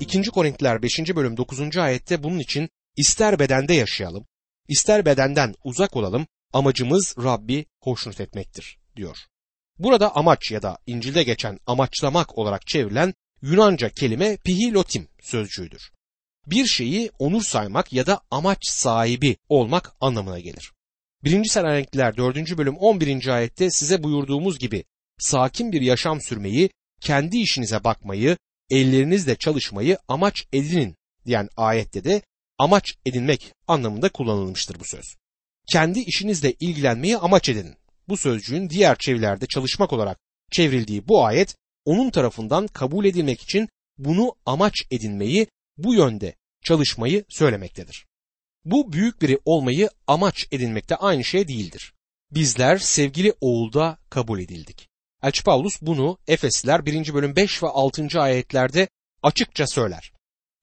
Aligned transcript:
2. 0.00 0.22
Korintiler 0.22 0.82
5. 0.82 0.98
bölüm 0.98 1.36
9. 1.36 1.76
ayette 1.76 2.22
bunun 2.22 2.38
için 2.38 2.68
ister 2.96 3.38
bedende 3.38 3.74
yaşayalım, 3.74 4.26
ister 4.68 5.04
bedenden 5.04 5.54
uzak 5.64 5.96
olalım, 5.96 6.26
amacımız 6.52 7.14
Rabbi 7.18 7.66
hoşnut 7.80 8.20
etmektir 8.20 8.78
diyor. 8.96 9.16
Burada 9.78 10.16
amaç 10.16 10.50
ya 10.50 10.62
da 10.62 10.78
İncil'de 10.86 11.22
geçen 11.22 11.58
amaçlamak 11.66 12.38
olarak 12.38 12.66
çevrilen 12.66 13.14
Yunanca 13.42 13.88
kelime 13.88 14.36
pihilotim 14.36 15.08
sözcüğüdür. 15.22 15.92
Bir 16.46 16.66
şeyi 16.66 17.10
onur 17.18 17.42
saymak 17.42 17.92
ya 17.92 18.06
da 18.06 18.20
amaç 18.30 18.66
sahibi 18.66 19.36
olmak 19.48 19.92
anlamına 20.00 20.40
gelir. 20.40 20.72
1. 21.24 21.44
Selanikliler 21.44 22.16
4. 22.16 22.58
bölüm 22.58 22.76
11. 22.76 23.26
ayette 23.26 23.70
size 23.70 24.02
buyurduğumuz 24.02 24.58
gibi 24.58 24.84
sakin 25.18 25.72
bir 25.72 25.80
yaşam 25.80 26.20
sürmeyi, 26.20 26.70
kendi 27.00 27.38
işinize 27.38 27.84
bakmayı, 27.84 28.36
ellerinizle 28.70 29.36
çalışmayı 29.36 29.98
amaç 30.08 30.44
edinin 30.52 30.96
diyen 31.26 31.48
ayette 31.56 32.04
de 32.04 32.22
amaç 32.58 32.94
edinmek 33.06 33.52
anlamında 33.66 34.08
kullanılmıştır 34.08 34.80
bu 34.80 34.84
söz. 34.84 35.16
Kendi 35.66 36.00
işinizle 36.00 36.52
ilgilenmeyi 36.52 37.16
amaç 37.16 37.48
edinin. 37.48 37.76
Bu 38.08 38.16
sözcüğün 38.16 38.70
diğer 38.70 38.98
çevirilerde 38.98 39.46
çalışmak 39.46 39.92
olarak 39.92 40.18
çevrildiği 40.50 41.08
bu 41.08 41.24
ayet 41.24 41.56
onun 41.84 42.10
tarafından 42.10 42.66
kabul 42.66 43.04
edilmek 43.04 43.42
için 43.42 43.68
bunu 43.98 44.34
amaç 44.46 44.74
edinmeyi, 44.90 45.46
bu 45.78 45.94
yönde 45.94 46.34
çalışmayı 46.64 47.24
söylemektedir. 47.28 48.06
Bu 48.64 48.92
büyük 48.92 49.22
biri 49.22 49.38
olmayı 49.44 49.90
amaç 50.06 50.46
edinmekte 50.52 50.96
aynı 50.96 51.24
şey 51.24 51.48
değildir. 51.48 51.92
Bizler 52.30 52.78
sevgili 52.78 53.34
oğulda 53.40 53.98
kabul 54.10 54.40
edildik. 54.40 54.89
Elçi 55.22 55.44
Paulus 55.44 55.82
bunu 55.82 56.18
Efesliler 56.26 56.86
1. 56.86 57.14
bölüm 57.14 57.36
5 57.36 57.62
ve 57.62 57.66
6. 57.66 58.20
ayetlerde 58.20 58.88
açıkça 59.22 59.66
söyler. 59.66 60.12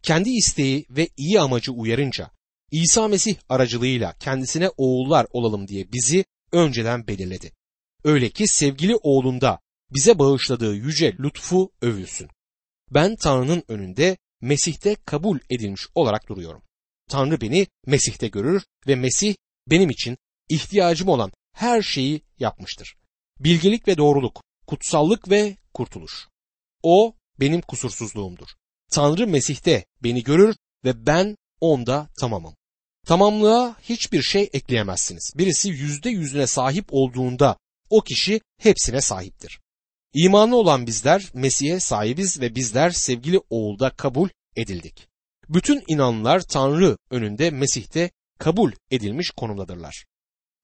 Kendi 0.03 0.29
isteği 0.29 0.85
ve 0.89 1.09
iyi 1.17 1.39
amacı 1.41 1.71
uyarınca 1.71 2.31
İsa 2.71 3.07
Mesih 3.07 3.35
aracılığıyla 3.49 4.13
kendisine 4.19 4.69
oğullar 4.77 5.27
olalım 5.31 5.67
diye 5.67 5.91
bizi 5.91 6.25
önceden 6.51 7.07
belirledi. 7.07 7.51
Öyle 8.03 8.29
ki 8.29 8.47
sevgili 8.47 8.95
oğlunda 8.95 9.59
bize 9.91 10.19
bağışladığı 10.19 10.75
yüce 10.75 11.15
lütfu 11.19 11.71
övülsün. 11.81 12.29
Ben 12.91 13.15
Tanrı'nın 13.15 13.63
önünde 13.67 14.17
Mesih'te 14.41 14.95
kabul 14.95 15.39
edilmiş 15.49 15.87
olarak 15.95 16.29
duruyorum. 16.29 16.61
Tanrı 17.09 17.41
beni 17.41 17.67
Mesih'te 17.85 18.27
görür 18.27 18.63
ve 18.87 18.95
Mesih 18.95 19.35
benim 19.67 19.89
için 19.89 20.17
ihtiyacım 20.49 21.07
olan 21.07 21.31
her 21.53 21.81
şeyi 21.81 22.21
yapmıştır. 22.39 22.95
Bilgelik 23.39 23.87
ve 23.87 23.97
doğruluk, 23.97 24.43
kutsallık 24.67 25.29
ve 25.29 25.57
kurtuluş. 25.73 26.27
O 26.83 27.13
benim 27.39 27.61
kusursuzluğumdur. 27.61 28.47
Tanrı 28.91 29.27
Mesih'te 29.27 29.85
beni 30.03 30.23
görür 30.23 30.55
ve 30.83 31.05
ben 31.05 31.37
onda 31.61 32.07
tamamım. 32.19 32.55
Tamamlığa 33.05 33.75
hiçbir 33.81 34.21
şey 34.21 34.49
ekleyemezsiniz. 34.53 35.33
Birisi 35.37 35.69
yüzde 35.69 36.09
yüzüne 36.09 36.47
sahip 36.47 36.85
olduğunda 36.89 37.57
o 37.89 38.01
kişi 38.01 38.41
hepsine 38.57 39.01
sahiptir. 39.01 39.59
İmanlı 40.13 40.55
olan 40.55 40.87
bizler 40.87 41.29
Mesih'e 41.33 41.79
sahibiz 41.79 42.41
ve 42.41 42.55
bizler 42.55 42.91
sevgili 42.91 43.39
oğulda 43.49 43.89
kabul 43.89 44.29
edildik. 44.55 45.07
Bütün 45.49 45.83
inanlılar 45.87 46.39
Tanrı 46.39 46.97
önünde 47.09 47.51
Mesih'te 47.51 48.11
kabul 48.39 48.71
edilmiş 48.91 49.31
konumdadırlar. 49.31 50.05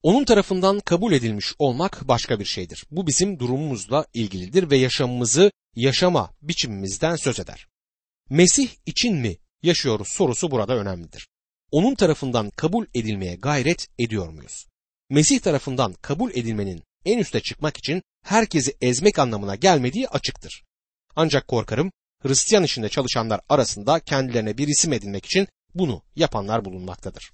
Onun 0.04 0.24
tarafından 0.24 0.80
kabul 0.80 1.12
edilmiş 1.12 1.54
olmak 1.58 2.08
başka 2.08 2.40
bir 2.40 2.44
şeydir. 2.44 2.84
Bu 2.90 3.06
bizim 3.06 3.38
durumumuzla 3.38 4.06
ilgilidir 4.14 4.70
ve 4.70 4.76
yaşamımızı 4.76 5.50
yaşama 5.76 6.30
biçimimizden 6.42 7.16
söz 7.16 7.40
eder. 7.40 7.66
Mesih 8.30 8.68
için 8.86 9.16
mi 9.16 9.36
yaşıyoruz 9.62 10.08
sorusu 10.08 10.50
burada 10.50 10.76
önemlidir. 10.76 11.28
Onun 11.70 11.94
tarafından 11.94 12.50
kabul 12.50 12.86
edilmeye 12.94 13.34
gayret 13.36 13.88
ediyor 13.98 14.28
muyuz? 14.28 14.66
Mesih 15.10 15.40
tarafından 15.40 15.92
kabul 15.92 16.30
edilmenin 16.30 16.82
en 17.04 17.18
üste 17.18 17.40
çıkmak 17.40 17.76
için 17.76 18.02
herkesi 18.22 18.76
ezmek 18.80 19.18
anlamına 19.18 19.54
gelmediği 19.54 20.08
açıktır. 20.08 20.64
Ancak 21.16 21.48
korkarım 21.48 21.92
Hristiyan 22.22 22.64
işinde 22.64 22.88
çalışanlar 22.88 23.40
arasında 23.48 24.00
kendilerine 24.00 24.58
bir 24.58 24.68
isim 24.68 24.92
edinmek 24.92 25.24
için 25.26 25.48
bunu 25.74 26.02
yapanlar 26.16 26.64
bulunmaktadır. 26.64 27.32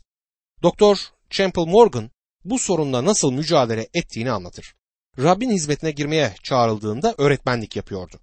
Doktor 0.62 0.98
Champel 1.30 1.62
Morgan 1.62 2.10
bu 2.44 2.58
sorunla 2.58 3.04
nasıl 3.04 3.32
mücadele 3.32 3.88
ettiğini 3.94 4.30
anlatır. 4.30 4.74
Rabbin 5.18 5.50
hizmetine 5.50 5.90
girmeye 5.90 6.34
çağrıldığında 6.42 7.14
öğretmenlik 7.18 7.76
yapıyordu. 7.76 8.20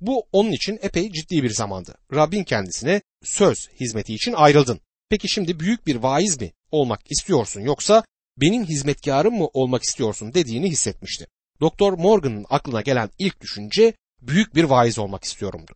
Bu 0.00 0.26
onun 0.32 0.52
için 0.52 0.78
epey 0.82 1.12
ciddi 1.12 1.42
bir 1.42 1.50
zamandı. 1.50 1.94
Rabbin 2.14 2.44
kendisine 2.44 3.02
söz 3.24 3.68
hizmeti 3.80 4.14
için 4.14 4.32
ayrıldın. 4.32 4.80
Peki 5.08 5.28
şimdi 5.28 5.60
büyük 5.60 5.86
bir 5.86 5.96
vaiz 5.96 6.40
mi 6.40 6.52
olmak 6.70 7.10
istiyorsun 7.10 7.60
yoksa 7.60 8.04
benim 8.36 8.64
hizmetkarım 8.64 9.34
mı 9.34 9.46
olmak 9.46 9.82
istiyorsun 9.82 10.34
dediğini 10.34 10.70
hissetmişti. 10.70 11.26
Doktor 11.60 11.92
Morgan'ın 11.92 12.46
aklına 12.50 12.80
gelen 12.80 13.10
ilk 13.18 13.40
düşünce 13.40 13.92
büyük 14.20 14.54
bir 14.54 14.64
vaiz 14.64 14.98
olmak 14.98 15.24
istiyorumdu. 15.24 15.72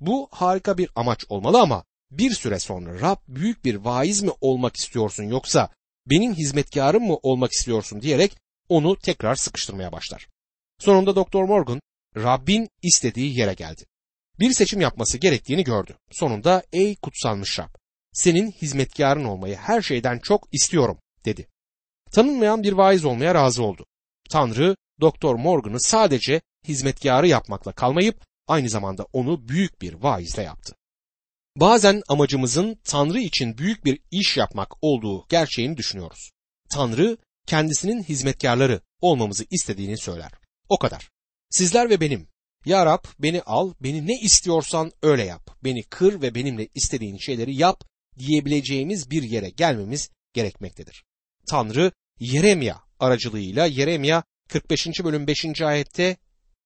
Bu 0.00 0.28
harika 0.30 0.78
bir 0.78 0.90
amaç 0.94 1.24
olmalı 1.28 1.60
ama 1.60 1.84
bir 2.10 2.30
süre 2.30 2.58
sonra 2.58 3.00
Rab 3.00 3.16
büyük 3.28 3.64
bir 3.64 3.74
vaiz 3.74 4.22
mi 4.22 4.30
olmak 4.40 4.76
istiyorsun 4.76 5.24
yoksa 5.24 5.68
benim 6.10 6.34
hizmetkarım 6.34 7.06
mı 7.06 7.16
olmak 7.22 7.52
istiyorsun 7.52 8.02
diyerek 8.02 8.36
onu 8.68 8.98
tekrar 8.98 9.34
sıkıştırmaya 9.34 9.92
başlar. 9.92 10.28
Sonunda 10.78 11.16
Doktor 11.16 11.44
Morgan 11.44 11.80
Rabbin 12.16 12.68
istediği 12.82 13.38
yere 13.38 13.54
geldi. 13.54 13.84
Bir 14.40 14.52
seçim 14.52 14.80
yapması 14.80 15.18
gerektiğini 15.18 15.64
gördü. 15.64 15.96
Sonunda 16.10 16.62
ey 16.72 16.96
kutsanmış 16.96 17.58
Rab 17.58 17.74
senin 18.12 18.50
hizmetkarın 18.50 19.24
olmayı 19.24 19.56
her 19.56 19.82
şeyden 19.82 20.18
çok 20.18 20.54
istiyorum 20.54 20.98
dedi. 21.24 21.48
Tanınmayan 22.12 22.62
bir 22.62 22.72
vaiz 22.72 23.04
olmaya 23.04 23.34
razı 23.34 23.62
oldu. 23.62 23.86
Tanrı 24.30 24.76
Doktor 25.00 25.34
Morgan'ı 25.34 25.80
sadece 25.80 26.40
hizmetkarı 26.68 27.28
yapmakla 27.28 27.72
kalmayıp 27.72 28.24
aynı 28.46 28.68
zamanda 28.68 29.06
onu 29.12 29.48
büyük 29.48 29.82
bir 29.82 29.94
vaizle 29.94 30.42
yaptı. 30.42 30.74
Bazen 31.60 32.02
amacımızın 32.08 32.78
Tanrı 32.84 33.20
için 33.20 33.58
büyük 33.58 33.84
bir 33.84 34.00
iş 34.10 34.36
yapmak 34.36 34.84
olduğu 34.84 35.26
gerçeğini 35.28 35.76
düşünüyoruz. 35.76 36.30
Tanrı 36.70 37.16
kendisinin 37.46 38.02
hizmetkarları 38.02 38.80
olmamızı 39.00 39.44
istediğini 39.50 39.98
söyler. 39.98 40.32
O 40.68 40.78
kadar. 40.78 41.10
Sizler 41.50 41.90
ve 41.90 42.00
benim. 42.00 42.28
Ya 42.64 42.86
Rab 42.86 43.04
beni 43.18 43.42
al, 43.42 43.74
beni 43.80 44.06
ne 44.06 44.20
istiyorsan 44.20 44.92
öyle 45.02 45.24
yap. 45.24 45.50
Beni 45.64 45.82
kır 45.82 46.22
ve 46.22 46.34
benimle 46.34 46.68
istediğin 46.74 47.18
şeyleri 47.18 47.54
yap 47.56 47.84
diyebileceğimiz 48.18 49.10
bir 49.10 49.22
yere 49.22 49.50
gelmemiz 49.50 50.10
gerekmektedir. 50.32 51.04
Tanrı 51.50 51.92
Yeremya 52.20 52.80
aracılığıyla 52.98 53.66
Yeremya 53.66 54.22
45. 54.48 54.86
bölüm 55.04 55.26
5. 55.26 55.62
ayette 55.62 56.16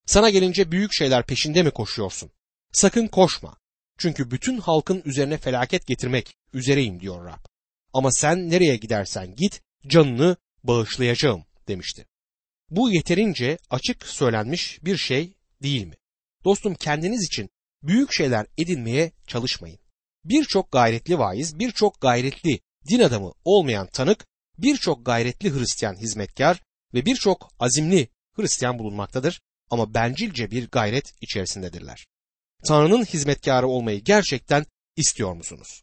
sana 0.07 0.31
gelince 0.31 0.73
büyük 0.73 0.95
şeyler 0.95 1.27
peşinde 1.27 1.63
mi 1.63 1.71
koşuyorsun? 1.71 2.31
Sakın 2.73 3.07
koşma. 3.07 3.62
Çünkü 3.99 4.31
bütün 4.31 4.59
halkın 4.59 5.03
üzerine 5.05 5.39
felaket 5.39 5.87
getirmek 5.87 6.37
üzereyim 6.53 7.01
diyor 7.01 7.27
Rab. 7.27 7.45
Ama 7.93 8.13
sen 8.13 8.51
nereye 8.51 8.77
gidersen 8.77 9.35
git 9.37 9.63
canını 9.87 10.37
bağışlayacağım 10.65 11.45
demişti. 11.69 12.07
Bu 12.71 12.91
yeterince 12.91 13.59
açık 13.71 14.07
söylenmiş 14.07 14.85
bir 14.85 14.97
şey 14.97 15.35
değil 15.63 15.87
mi? 15.87 15.95
Dostum 16.45 16.75
kendiniz 16.75 17.25
için 17.25 17.51
büyük 17.83 18.13
şeyler 18.13 18.47
edinmeye 18.59 19.13
çalışmayın. 19.27 19.79
Birçok 20.25 20.73
gayretli 20.73 21.19
vaiz, 21.19 21.59
birçok 21.59 22.01
gayretli 22.01 22.61
din 22.89 23.01
adamı 23.01 23.33
olmayan 23.45 23.87
tanık, 23.87 24.27
birçok 24.59 25.07
gayretli 25.07 25.55
Hristiyan 25.55 25.95
hizmetkar 25.95 26.63
ve 26.95 27.07
birçok 27.07 27.51
azimli 27.59 28.09
Hristiyan 28.37 28.79
bulunmaktadır 28.79 29.41
ama 29.71 29.95
bencilce 29.95 30.51
bir 30.51 30.69
gayret 30.69 31.15
içerisindedirler. 31.21 32.07
Tanrı'nın 32.67 33.05
hizmetkarı 33.05 33.67
olmayı 33.67 34.05
gerçekten 34.05 34.67
istiyor 34.97 35.33
musunuz? 35.33 35.83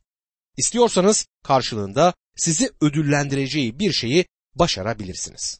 İstiyorsanız 0.57 1.25
karşılığında 1.43 2.13
sizi 2.35 2.69
ödüllendireceği 2.81 3.79
bir 3.79 3.93
şeyi 3.93 4.25
başarabilirsiniz. 4.55 5.59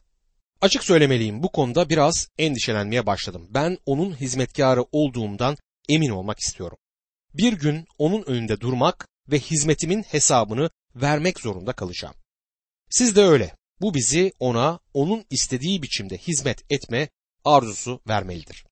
Açık 0.60 0.84
söylemeliyim 0.84 1.42
bu 1.42 1.52
konuda 1.52 1.88
biraz 1.88 2.28
endişelenmeye 2.38 3.06
başladım. 3.06 3.46
Ben 3.50 3.78
onun 3.86 4.20
hizmetkarı 4.20 4.84
olduğumdan 4.92 5.56
emin 5.88 6.10
olmak 6.10 6.38
istiyorum. 6.38 6.78
Bir 7.34 7.52
gün 7.52 7.86
onun 7.98 8.22
önünde 8.22 8.60
durmak 8.60 9.08
ve 9.28 9.38
hizmetimin 9.38 10.02
hesabını 10.02 10.70
vermek 10.94 11.40
zorunda 11.40 11.72
kalacağım. 11.72 12.14
Siz 12.90 13.16
de 13.16 13.22
öyle. 13.22 13.56
Bu 13.80 13.94
bizi 13.94 14.32
ona 14.38 14.80
onun 14.94 15.24
istediği 15.30 15.82
biçimde 15.82 16.18
hizmet 16.18 16.62
etme 16.70 17.08
arzusu 17.44 18.00
vermelidir. 18.08 18.64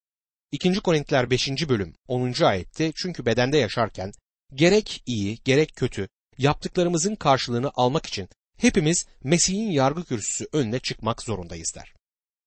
2. 0.52 0.80
Korintiler 0.80 1.30
5. 1.30 1.68
bölüm 1.68 1.94
10. 2.06 2.42
ayette 2.42 2.92
çünkü 2.96 3.26
bedende 3.26 3.58
yaşarken 3.58 4.12
gerek 4.54 5.02
iyi 5.06 5.38
gerek 5.44 5.76
kötü 5.76 6.08
yaptıklarımızın 6.38 7.14
karşılığını 7.14 7.70
almak 7.74 8.06
için 8.06 8.28
hepimiz 8.58 9.06
Mesih'in 9.24 9.70
yargı 9.70 10.04
kürsüsü 10.04 10.48
önüne 10.52 10.78
çıkmak 10.78 11.22
zorundayız 11.22 11.72
der. 11.74 11.94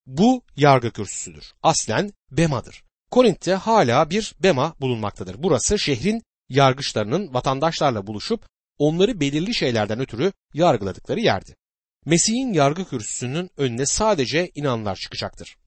Bu 0.06 0.44
yargı 0.56 0.92
kürsüsüdür. 0.92 1.54
Aslen 1.64 2.12
Bema'dır. 2.32 2.84
Korint'te 3.12 3.54
hala 3.54 4.10
bir 4.10 4.36
Bema 4.40 4.76
bulunmaktadır. 4.82 5.44
Burası 5.44 5.80
şehrin 5.80 6.24
yargıçlarının 6.50 7.34
vatandaşlarla 7.34 8.08
buluşup 8.08 8.46
onları 8.78 9.20
belirli 9.20 9.54
şeylerden 9.56 10.00
ötürü 10.00 10.32
yargıladıkları 10.54 11.20
yerdi. 11.20 11.56
Mesih'in 12.06 12.54
yargı 12.54 12.86
kürsüsünün 12.86 13.50
önüne 13.58 13.86
sadece 13.86 14.52
inanlar 14.56 14.96
çıkacaktır. 14.96 15.58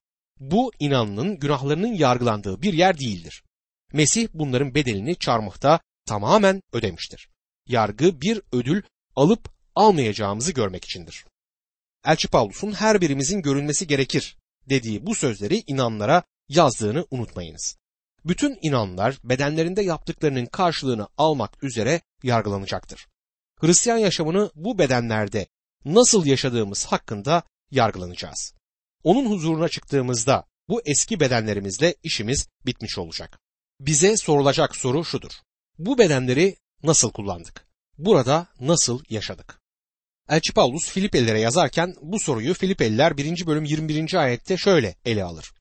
Bu 0.50 0.72
inanlının 0.78 1.38
günahlarının 1.38 1.94
yargılandığı 1.94 2.62
bir 2.62 2.72
yer 2.72 2.98
değildir. 2.98 3.42
Mesih 3.92 4.28
bunların 4.34 4.74
bedelini 4.74 5.16
çarmıhta 5.16 5.80
tamamen 6.06 6.62
ödemiştir. 6.72 7.28
Yargı 7.68 8.20
bir 8.20 8.40
ödül 8.52 8.82
alıp 9.16 9.48
almayacağımızı 9.74 10.52
görmek 10.52 10.84
içindir. 10.84 11.24
Elçi 12.04 12.28
Pavlus'un 12.28 12.72
her 12.72 13.00
birimizin 13.00 13.42
görünmesi 13.42 13.86
gerekir 13.86 14.36
dediği 14.68 15.06
bu 15.06 15.14
sözleri 15.14 15.62
inanlara 15.66 16.22
yazdığını 16.48 17.06
unutmayınız. 17.10 17.76
Bütün 18.24 18.58
inanlar 18.62 19.18
bedenlerinde 19.24 19.82
yaptıklarının 19.82 20.46
karşılığını 20.46 21.08
almak 21.18 21.64
üzere 21.64 22.00
yargılanacaktır. 22.22 23.06
Hristiyan 23.60 23.98
yaşamını 23.98 24.50
bu 24.54 24.78
bedenlerde 24.78 25.46
nasıl 25.84 26.26
yaşadığımız 26.26 26.84
hakkında 26.84 27.42
yargılanacağız. 27.70 28.54
Onun 29.04 29.30
huzuruna 29.30 29.68
çıktığımızda 29.68 30.44
bu 30.68 30.82
eski 30.84 31.20
bedenlerimizle 31.20 31.94
işimiz 32.02 32.48
bitmiş 32.66 32.98
olacak. 32.98 33.38
Bize 33.80 34.16
sorulacak 34.16 34.76
soru 34.76 35.04
şudur. 35.04 35.32
Bu 35.78 35.98
bedenleri 35.98 36.56
nasıl 36.82 37.12
kullandık? 37.12 37.66
Burada 37.98 38.46
nasıl 38.60 39.02
yaşadık? 39.10 39.60
Elçi 40.28 40.52
Paulus 40.52 40.88
Filipelilere 40.88 41.40
yazarken 41.40 41.94
bu 42.02 42.20
soruyu 42.20 42.54
Filipeliler 42.54 43.16
1. 43.16 43.46
bölüm 43.46 43.64
21. 43.64 44.14
ayette 44.14 44.56
şöyle 44.56 44.96
ele 45.04 45.24
alır. 45.24 45.52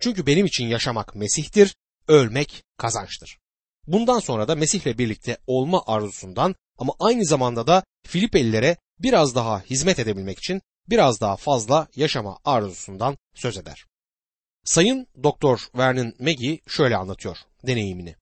Çünkü 0.00 0.26
benim 0.26 0.46
için 0.46 0.66
yaşamak 0.66 1.14
Mesih'tir, 1.14 1.76
ölmek 2.08 2.64
kazançtır. 2.78 3.38
Bundan 3.86 4.18
sonra 4.18 4.48
da 4.48 4.54
Mesih'le 4.54 4.98
birlikte 4.98 5.38
olma 5.46 5.82
arzusundan 5.86 6.54
ama 6.78 6.92
aynı 7.00 7.26
zamanda 7.26 7.66
da 7.66 7.84
Filipelilere 8.06 8.76
biraz 8.98 9.34
daha 9.34 9.60
hizmet 9.60 9.98
edebilmek 9.98 10.38
için 10.38 10.62
biraz 10.88 11.20
daha 11.20 11.36
fazla 11.36 11.88
yaşama 11.96 12.38
arzusundan 12.44 13.16
söz 13.34 13.58
eder. 13.58 13.86
Sayın 14.64 15.06
Doktor 15.22 15.68
Vernon 15.74 16.14
Maggie 16.20 16.58
şöyle 16.66 16.96
anlatıyor 16.96 17.36
deneyimini. 17.66 18.16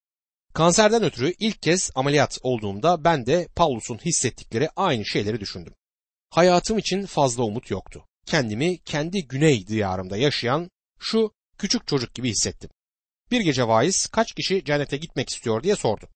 Kanserden 0.54 1.02
ötürü 1.02 1.34
ilk 1.38 1.62
kez 1.62 1.90
ameliyat 1.94 2.38
olduğumda 2.42 3.04
ben 3.04 3.26
de 3.26 3.48
Paulus'un 3.56 3.98
hissettikleri 3.98 4.68
aynı 4.76 5.06
şeyleri 5.06 5.40
düşündüm. 5.40 5.74
Hayatım 6.30 6.78
için 6.78 7.06
fazla 7.06 7.42
umut 7.42 7.70
yoktu. 7.70 8.04
Kendimi 8.26 8.78
kendi 8.78 9.26
güney 9.26 9.66
diyarımda 9.66 10.16
yaşayan 10.16 10.70
şu 10.98 11.32
küçük 11.58 11.86
çocuk 11.86 12.14
gibi 12.14 12.30
hissettim. 12.30 12.70
Bir 13.30 13.40
gece 13.40 13.68
vaiz 13.68 14.06
kaç 14.06 14.32
kişi 14.32 14.64
cennete 14.64 14.96
gitmek 14.96 15.28
istiyor 15.28 15.62
diye 15.62 15.76
sordu. 15.76 16.08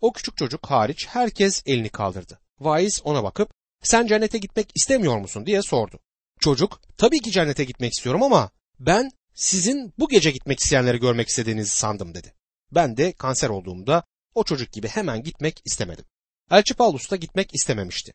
O 0.00 0.12
küçük 0.12 0.36
çocuk 0.36 0.66
hariç 0.66 1.06
herkes 1.08 1.62
elini 1.66 1.88
kaldırdı. 1.88 2.40
Vaiz 2.60 3.00
ona 3.04 3.24
bakıp 3.24 3.50
sen 3.82 4.06
cennete 4.06 4.38
gitmek 4.38 4.72
istemiyor 4.74 5.18
musun 5.18 5.46
diye 5.46 5.62
sordu. 5.62 6.00
Çocuk 6.40 6.80
tabii 6.96 7.20
ki 7.20 7.30
cennete 7.30 7.64
gitmek 7.64 7.92
istiyorum 7.92 8.22
ama 8.22 8.50
ben 8.78 9.10
sizin 9.34 9.94
bu 9.98 10.08
gece 10.08 10.30
gitmek 10.30 10.60
isteyenleri 10.60 11.00
görmek 11.00 11.28
istediğinizi 11.28 11.70
sandım 11.70 12.14
dedi. 12.14 12.34
Ben 12.72 12.96
de 12.96 13.12
kanser 13.12 13.48
olduğumda 13.48 14.04
o 14.34 14.44
çocuk 14.44 14.72
gibi 14.72 14.88
hemen 14.88 15.22
gitmek 15.22 15.62
istemedim. 15.64 16.04
Elçi 16.50 16.74
Paulus 16.74 17.10
da 17.10 17.16
gitmek 17.16 17.54
istememişti. 17.54 18.12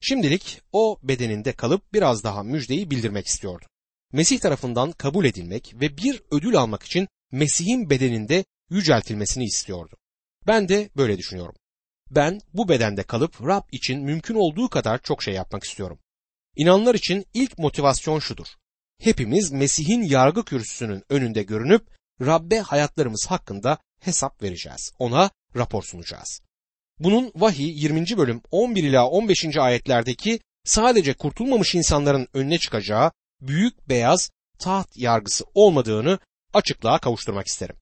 Şimdilik 0.00 0.62
o 0.72 0.98
bedeninde 1.02 1.52
kalıp 1.52 1.92
biraz 1.92 2.24
daha 2.24 2.42
müjdeyi 2.42 2.90
bildirmek 2.90 3.26
istiyordu. 3.26 3.64
Mesih 4.12 4.40
tarafından 4.40 4.92
kabul 4.92 5.24
edilmek 5.24 5.74
ve 5.74 5.96
bir 5.96 6.22
ödül 6.30 6.56
almak 6.56 6.82
için 6.82 7.08
Mesih'in 7.32 7.90
bedeninde 7.90 8.44
yüceltilmesini 8.70 9.44
istiyordu. 9.44 9.96
Ben 10.46 10.68
de 10.68 10.90
böyle 10.96 11.18
düşünüyorum. 11.18 11.54
Ben 12.10 12.40
bu 12.54 12.68
bedende 12.68 13.02
kalıp 13.02 13.46
Rab 13.46 13.62
için 13.72 14.00
mümkün 14.02 14.34
olduğu 14.34 14.68
kadar 14.68 14.98
çok 15.02 15.22
şey 15.22 15.34
yapmak 15.34 15.64
istiyorum. 15.64 15.98
İnanlar 16.56 16.94
için 16.94 17.26
ilk 17.34 17.58
motivasyon 17.58 18.18
şudur. 18.18 18.46
Hepimiz 18.98 19.52
Mesih'in 19.52 20.02
yargı 20.02 20.44
kürsüsünün 20.44 21.02
önünde 21.08 21.42
görünüp 21.42 21.86
Rabbe 22.20 22.58
hayatlarımız 22.58 23.26
hakkında 23.28 23.78
hesap 24.00 24.42
vereceğiz. 24.42 24.92
Ona 24.98 25.30
rapor 25.56 25.82
sunacağız. 25.82 26.40
Bunun 26.98 27.32
vahiy 27.34 27.82
20. 27.82 28.04
bölüm 28.16 28.40
11 28.50 28.84
ila 28.84 29.06
15. 29.08 29.56
ayetlerdeki 29.56 30.40
sadece 30.64 31.14
kurtulmamış 31.14 31.74
insanların 31.74 32.28
önüne 32.34 32.58
çıkacağı 32.58 33.12
büyük 33.40 33.88
beyaz 33.88 34.30
taht 34.58 34.96
yargısı 34.96 35.44
olmadığını 35.54 36.18
açıklığa 36.52 36.98
kavuşturmak 36.98 37.46
isterim. 37.46 37.76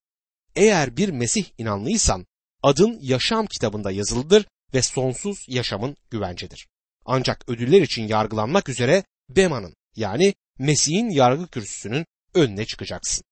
Eğer 0.56 0.96
bir 0.96 1.08
Mesih 1.08 1.44
inanlıysan 1.58 2.26
adın 2.64 2.98
yaşam 3.02 3.46
kitabında 3.46 3.90
yazılıdır 3.90 4.46
ve 4.74 4.82
sonsuz 4.82 5.38
yaşamın 5.48 5.96
güvencedir. 6.10 6.66
Ancak 7.04 7.48
ödüller 7.48 7.82
için 7.82 8.08
yargılanmak 8.08 8.68
üzere 8.68 9.04
Bema'nın 9.28 9.74
yani 9.96 10.34
Mesih'in 10.58 11.10
yargı 11.10 11.46
kürsüsünün 11.46 12.06
önüne 12.34 12.66
çıkacaksın. 12.66 13.24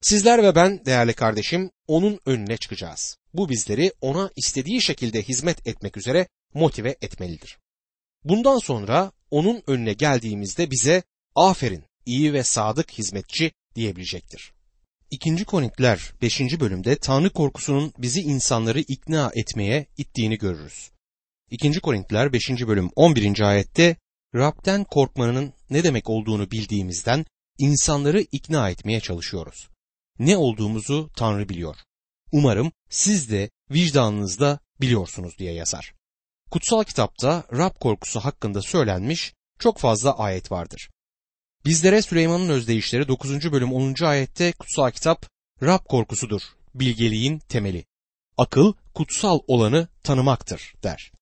Sizler 0.00 0.42
ve 0.42 0.54
ben 0.54 0.84
değerli 0.84 1.14
kardeşim 1.14 1.70
onun 1.86 2.20
önüne 2.26 2.56
çıkacağız. 2.56 3.16
Bu 3.34 3.48
bizleri 3.48 3.92
ona 4.00 4.30
istediği 4.36 4.82
şekilde 4.82 5.22
hizmet 5.22 5.66
etmek 5.66 5.96
üzere 5.96 6.28
motive 6.54 6.96
etmelidir. 7.00 7.58
Bundan 8.24 8.58
sonra 8.58 9.12
onun 9.30 9.62
önüne 9.66 9.92
geldiğimizde 9.92 10.70
bize 10.70 11.02
aferin 11.34 11.84
iyi 12.06 12.32
ve 12.32 12.44
sadık 12.44 12.92
hizmetçi 12.92 13.52
diyebilecektir. 13.74 14.55
2. 15.10 15.44
Korintiler 15.44 16.12
5. 16.22 16.40
bölümde 16.40 16.96
Tanrı 16.96 17.30
korkusunun 17.30 17.92
bizi 17.98 18.20
insanları 18.20 18.80
ikna 18.80 19.30
etmeye 19.34 19.86
ittiğini 19.96 20.38
görürüz. 20.38 20.90
2. 21.50 21.80
Korintiler 21.80 22.32
5. 22.32 22.50
bölüm 22.50 22.90
11. 22.96 23.40
ayette 23.40 23.96
Rab'den 24.34 24.84
korkmanın 24.84 25.52
ne 25.70 25.84
demek 25.84 26.10
olduğunu 26.10 26.50
bildiğimizden 26.50 27.26
insanları 27.58 28.20
ikna 28.20 28.70
etmeye 28.70 29.00
çalışıyoruz. 29.00 29.68
Ne 30.18 30.36
olduğumuzu 30.36 31.10
Tanrı 31.16 31.48
biliyor. 31.48 31.76
Umarım 32.32 32.72
siz 32.90 33.30
de 33.30 33.50
vicdanınızda 33.70 34.58
biliyorsunuz 34.80 35.38
diye 35.38 35.52
yazar. 35.52 35.94
Kutsal 36.50 36.84
kitapta 36.84 37.44
Rab 37.52 37.74
korkusu 37.80 38.20
hakkında 38.20 38.62
söylenmiş 38.62 39.34
çok 39.58 39.78
fazla 39.78 40.18
ayet 40.18 40.52
vardır. 40.52 40.90
Bizlere 41.66 42.02
Süleyman'ın 42.02 42.48
özdeyişleri 42.48 43.08
9. 43.08 43.52
bölüm 43.52 43.72
10. 43.72 44.04
ayette 44.04 44.52
kutsal 44.52 44.90
kitap 44.90 45.26
Rab 45.62 45.84
korkusudur, 45.88 46.40
bilgeliğin 46.74 47.38
temeli. 47.38 47.84
Akıl 48.38 48.72
kutsal 48.94 49.38
olanı 49.46 49.88
tanımaktır 50.02 50.74
der. 50.82 51.12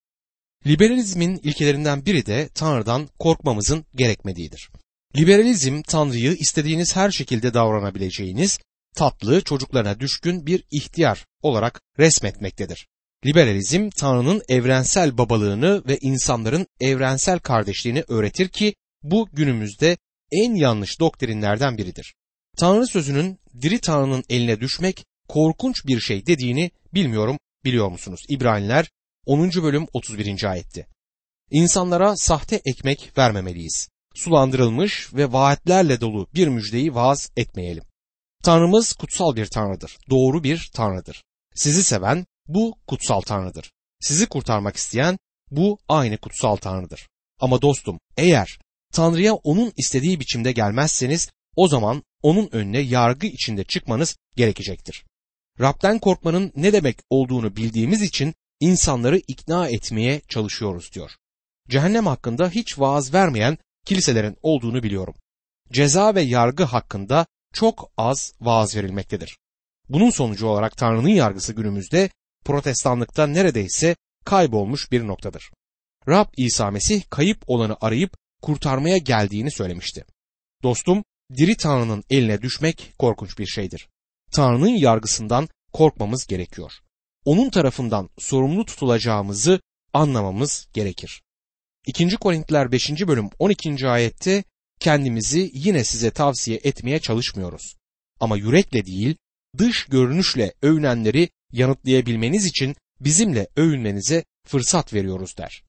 Liberalizmin 0.66 1.40
ilkelerinden 1.42 2.06
biri 2.06 2.26
de 2.26 2.48
Tanrı'dan 2.54 3.08
korkmamızın 3.18 3.84
gerekmediğidir. 3.94 4.70
Liberalizm 5.16 5.82
Tanrı'yı 5.82 6.32
istediğiniz 6.32 6.96
her 6.96 7.10
şekilde 7.10 7.54
davranabileceğiniz 7.54 8.58
tatlı, 8.94 9.40
çocuklarına 9.40 10.00
düşkün 10.00 10.46
bir 10.46 10.64
ihtiyar 10.70 11.26
olarak 11.42 11.80
resmetmektedir. 11.98 12.86
Liberalizm 13.26 13.90
Tanrı'nın 13.90 14.42
evrensel 14.48 15.18
babalığını 15.18 15.82
ve 15.88 15.98
insanların 15.98 16.66
evrensel 16.80 17.38
kardeşliğini 17.38 18.04
öğretir 18.08 18.48
ki 18.48 18.74
bu 19.02 19.28
günümüzde 19.32 19.96
en 20.34 20.54
yanlış 20.54 21.00
doktrinlerden 21.00 21.78
biridir. 21.78 22.14
Tanrı 22.56 22.86
sözünün 22.86 23.38
diri 23.62 23.80
Tanrı'nın 23.80 24.24
eline 24.28 24.60
düşmek 24.60 25.04
korkunç 25.28 25.86
bir 25.86 26.00
şey 26.00 26.26
dediğini 26.26 26.70
bilmiyorum 26.94 27.38
biliyor 27.64 27.88
musunuz? 27.88 28.20
İbraniler 28.28 28.90
10. 29.26 29.50
bölüm 29.50 29.86
31. 29.92 30.50
ayetti. 30.50 30.86
İnsanlara 31.50 32.16
sahte 32.16 32.60
ekmek 32.64 33.18
vermemeliyiz. 33.18 33.88
Sulandırılmış 34.14 35.14
ve 35.14 35.32
vaatlerle 35.32 36.00
dolu 36.00 36.26
bir 36.34 36.48
müjdeyi 36.48 36.94
vaaz 36.94 37.30
etmeyelim. 37.36 37.84
Tanrımız 38.44 38.92
kutsal 38.92 39.36
bir 39.36 39.46
tanrıdır, 39.46 39.98
doğru 40.10 40.44
bir 40.44 40.70
tanrıdır. 40.74 41.22
Sizi 41.54 41.84
seven 41.84 42.26
bu 42.48 42.74
kutsal 42.86 43.20
tanrıdır. 43.20 43.72
Sizi 44.00 44.26
kurtarmak 44.26 44.76
isteyen 44.76 45.18
bu 45.50 45.78
aynı 45.88 46.18
kutsal 46.18 46.56
tanrıdır. 46.56 47.08
Ama 47.40 47.62
dostum 47.62 47.98
eğer 48.16 48.58
Tanrı'ya 48.94 49.34
onun 49.34 49.72
istediği 49.76 50.20
biçimde 50.20 50.52
gelmezseniz 50.52 51.28
o 51.56 51.68
zaman 51.68 52.02
onun 52.22 52.48
önüne 52.52 52.78
yargı 52.78 53.26
içinde 53.26 53.64
çıkmanız 53.64 54.16
gerekecektir. 54.36 55.04
Rab'den 55.60 55.98
korkmanın 55.98 56.52
ne 56.56 56.72
demek 56.72 56.98
olduğunu 57.10 57.56
bildiğimiz 57.56 58.02
için 58.02 58.34
insanları 58.60 59.18
ikna 59.18 59.68
etmeye 59.68 60.20
çalışıyoruz 60.28 60.92
diyor. 60.92 61.10
Cehennem 61.68 62.06
hakkında 62.06 62.50
hiç 62.50 62.78
vaaz 62.78 63.14
vermeyen 63.14 63.58
kiliselerin 63.86 64.36
olduğunu 64.42 64.82
biliyorum. 64.82 65.14
Ceza 65.72 66.14
ve 66.14 66.22
yargı 66.22 66.64
hakkında 66.64 67.26
çok 67.52 67.90
az 67.96 68.32
vaaz 68.40 68.76
verilmektedir. 68.76 69.38
Bunun 69.88 70.10
sonucu 70.10 70.46
olarak 70.46 70.76
Tanrı'nın 70.76 71.08
yargısı 71.08 71.52
günümüzde 71.52 72.10
protestanlıkta 72.44 73.26
neredeyse 73.26 73.96
kaybolmuş 74.24 74.92
bir 74.92 75.06
noktadır. 75.06 75.50
Rab 76.08 76.26
İsa 76.36 76.70
Mesih 76.70 77.02
kayıp 77.10 77.38
olanı 77.46 77.76
arayıp 77.80 78.23
kurtarmaya 78.44 78.98
geldiğini 78.98 79.50
söylemişti. 79.50 80.04
Dostum, 80.62 81.04
diri 81.36 81.56
Tanrı'nın 81.56 82.04
eline 82.10 82.42
düşmek 82.42 82.92
korkunç 82.98 83.38
bir 83.38 83.46
şeydir. 83.46 83.88
Tanrı'nın 84.32 84.76
yargısından 84.76 85.48
korkmamız 85.72 86.26
gerekiyor. 86.26 86.72
onun 87.24 87.50
tarafından 87.50 88.10
sorumlu 88.18 88.64
tutulacağımızı 88.64 89.60
anlamamız 89.92 90.68
gerekir. 90.72 91.22
2. 91.86 92.16
Korintiler 92.16 92.72
5. 92.72 92.90
bölüm 92.90 93.30
12. 93.38 93.88
ayette 93.88 94.44
kendimizi 94.80 95.50
yine 95.54 95.84
size 95.84 96.10
tavsiye 96.10 96.60
etmeye 96.64 96.98
çalışmıyoruz. 96.98 97.76
Ama 98.20 98.36
yürekle 98.36 98.86
değil, 98.86 99.16
dış 99.58 99.86
görünüşle 99.86 100.54
övünenleri 100.62 101.28
yanıtlayabilmeniz 101.52 102.46
için 102.46 102.76
bizimle 103.00 103.46
övünmenize 103.56 104.24
fırsat 104.46 104.94
veriyoruz 104.94 105.36
der. 105.38 105.62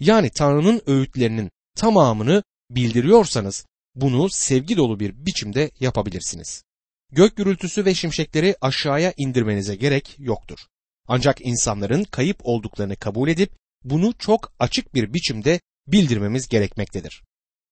Yani 0.00 0.30
Tanrı'nın 0.30 0.82
öğütlerinin 0.86 1.50
tamamını 1.78 2.42
bildiriyorsanız 2.70 3.66
bunu 3.94 4.30
sevgi 4.30 4.76
dolu 4.76 5.00
bir 5.00 5.26
biçimde 5.26 5.70
yapabilirsiniz. 5.80 6.62
Gök 7.12 7.36
gürültüsü 7.36 7.84
ve 7.84 7.94
şimşekleri 7.94 8.56
aşağıya 8.60 9.12
indirmenize 9.16 9.76
gerek 9.76 10.16
yoktur. 10.18 10.58
Ancak 11.08 11.40
insanların 11.40 12.04
kayıp 12.04 12.38
olduklarını 12.42 12.96
kabul 12.96 13.28
edip 13.28 13.50
bunu 13.84 14.14
çok 14.18 14.52
açık 14.58 14.94
bir 14.94 15.14
biçimde 15.14 15.60
bildirmemiz 15.86 16.48
gerekmektedir. 16.48 17.22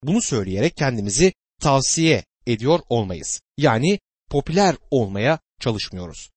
Bunu 0.03 0.23
söyleyerek 0.23 0.77
kendimizi 0.77 1.33
tavsiye 1.61 2.25
ediyor 2.47 2.81
olmayız. 2.89 3.41
Yani 3.59 3.99
popüler 4.31 4.77
olmaya 4.91 5.39
çalışmıyoruz. 5.61 6.31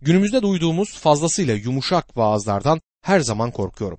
Günümüzde 0.00 0.42
duyduğumuz 0.42 0.98
fazlasıyla 0.98 1.54
yumuşak 1.54 2.16
vaazlardan 2.16 2.80
her 3.02 3.20
zaman 3.20 3.50
korkuyorum. 3.50 3.98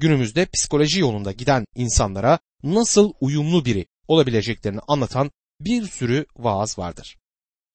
Günümüzde 0.00 0.46
psikoloji 0.46 1.00
yolunda 1.00 1.32
giden 1.32 1.64
insanlara 1.74 2.38
nasıl 2.62 3.12
uyumlu 3.20 3.64
biri 3.64 3.86
olabileceklerini 4.08 4.80
anlatan 4.88 5.30
bir 5.60 5.86
sürü 5.86 6.26
vaaz 6.36 6.78
vardır. 6.78 7.18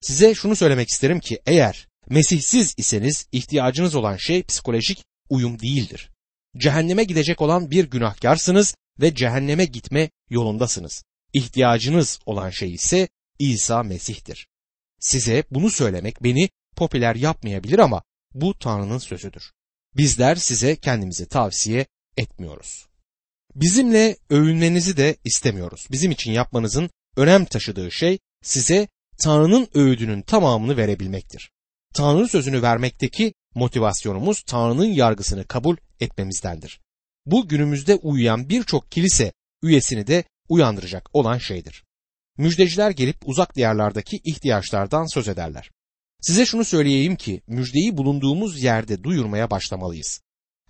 Size 0.00 0.34
şunu 0.34 0.56
söylemek 0.56 0.88
isterim 0.88 1.20
ki 1.20 1.40
eğer 1.46 1.88
Mesihsiz 2.08 2.74
iseniz 2.76 3.26
ihtiyacınız 3.32 3.94
olan 3.94 4.16
şey 4.16 4.42
psikolojik 4.42 5.04
uyum 5.28 5.60
değildir. 5.60 6.10
Cehenneme 6.56 7.04
gidecek 7.04 7.40
olan 7.42 7.70
bir 7.70 7.84
günahkarsınız 7.84 8.74
ve 9.00 9.14
cehenneme 9.14 9.64
gitme 9.64 10.10
yolundasınız. 10.30 11.04
İhtiyacınız 11.32 12.18
olan 12.26 12.50
şey 12.50 12.74
ise 12.74 13.08
İsa 13.38 13.82
Mesih'tir. 13.82 14.48
Size 15.00 15.44
bunu 15.50 15.70
söylemek 15.70 16.22
beni 16.22 16.48
popüler 16.76 17.14
yapmayabilir 17.14 17.78
ama 17.78 18.02
bu 18.34 18.58
Tanrı'nın 18.58 18.98
sözüdür. 18.98 19.52
Bizler 19.96 20.36
size 20.36 20.76
kendimizi 20.76 21.28
tavsiye 21.28 21.86
etmiyoruz. 22.16 22.86
Bizimle 23.54 24.16
övünmenizi 24.30 24.96
de 24.96 25.16
istemiyoruz. 25.24 25.86
Bizim 25.90 26.10
için 26.10 26.32
yapmanızın 26.32 26.90
önem 27.16 27.44
taşıdığı 27.44 27.90
şey 27.90 28.18
size 28.42 28.88
Tanrı'nın 29.18 29.68
öğüdünün 29.74 30.22
tamamını 30.22 30.76
verebilmektir. 30.76 31.50
Tanrı 31.94 32.28
sözünü 32.28 32.62
vermekteki 32.62 33.34
motivasyonumuz 33.54 34.42
Tanrı'nın 34.42 34.86
yargısını 34.86 35.44
kabul 35.44 35.76
etmemizdendir. 36.00 36.80
Bu 37.26 37.48
günümüzde 37.48 37.94
uyuyan 37.94 38.48
birçok 38.48 38.90
kilise 38.90 39.32
üyesini 39.62 40.06
de 40.06 40.24
uyandıracak 40.48 41.10
olan 41.12 41.38
şeydir. 41.38 41.84
Müjdeciler 42.38 42.90
gelip 42.90 43.16
uzak 43.24 43.56
diyarlardaki 43.56 44.20
ihtiyaçlardan 44.24 45.14
söz 45.14 45.28
ederler. 45.28 45.70
Size 46.20 46.46
şunu 46.46 46.64
söyleyeyim 46.64 47.16
ki 47.16 47.40
müjdeyi 47.46 47.96
bulunduğumuz 47.96 48.62
yerde 48.62 49.04
duyurmaya 49.04 49.50
başlamalıyız. 49.50 50.20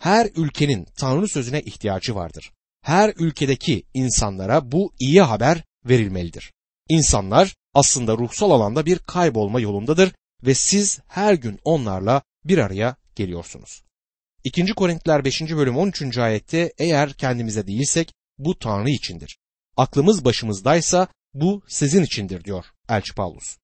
Her 0.01 0.31
ülkenin 0.37 0.87
Tanrı 0.97 1.29
sözüne 1.29 1.61
ihtiyacı 1.61 2.15
vardır. 2.15 2.53
Her 2.83 3.15
ülkedeki 3.17 3.83
insanlara 3.95 4.73
bu 4.73 4.93
iyi 5.01 5.23
haber 5.23 5.65
verilmelidir. 5.85 6.53
İnsanlar 6.89 7.57
aslında 7.75 8.19
ruhsal 8.19 8.51
alanda 8.51 8.87
bir 8.87 8.99
kaybolma 8.99 9.61
yolundadır 9.61 10.13
ve 10.43 10.55
siz 10.55 11.01
her 11.09 11.35
gün 11.35 11.59
onlarla 11.65 12.23
bir 12.45 12.59
araya 12.59 12.97
geliyorsunuz. 13.15 13.83
2. 14.45 14.67
Korintiler 14.67 15.25
5. 15.25 15.41
bölüm 15.41 15.77
13. 15.77 16.19
ayette 16.19 16.73
eğer 16.79 17.13
kendimize 17.13 17.67
değilsek 17.67 18.13
bu 18.39 18.59
Tanrı 18.59 18.91
içindir. 18.91 19.39
Aklımız 19.77 20.25
başımızdaysa 20.25 21.09
bu 21.35 21.63
sizin 21.69 22.03
içindir 22.03 22.45
diyor 22.45 22.65
Elçi 22.89 23.15
Paulus. 23.15 23.57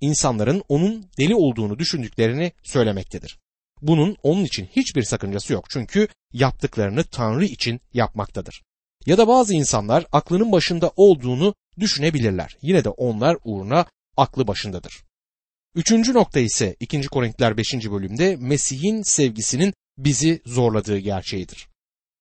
İnsanların 0.00 0.62
onun 0.68 1.10
deli 1.18 1.34
olduğunu 1.34 1.78
düşündüklerini 1.78 2.52
söylemektedir. 2.62 3.38
Bunun 3.82 4.16
onun 4.22 4.44
için 4.44 4.66
hiçbir 4.66 5.02
sakıncası 5.02 5.52
yok 5.52 5.70
çünkü 5.70 6.08
yaptıklarını 6.32 7.04
Tanrı 7.04 7.44
için 7.44 7.80
yapmaktadır. 7.94 8.62
Ya 9.06 9.18
da 9.18 9.28
bazı 9.28 9.54
insanlar 9.54 10.06
aklının 10.12 10.52
başında 10.52 10.92
olduğunu 10.96 11.54
düşünebilirler. 11.80 12.56
Yine 12.62 12.84
de 12.84 12.88
onlar 12.88 13.36
uğruna 13.44 13.86
aklı 14.16 14.46
başındadır. 14.46 15.02
Üçüncü 15.74 16.14
nokta 16.14 16.40
ise 16.40 16.76
2. 16.80 17.00
Korintiler 17.00 17.56
5. 17.56 17.74
bölümde 17.74 18.36
Mesih'in 18.36 19.02
sevgisinin 19.02 19.74
bizi 19.98 20.42
zorladığı 20.46 20.98
gerçeğidir. 20.98 21.68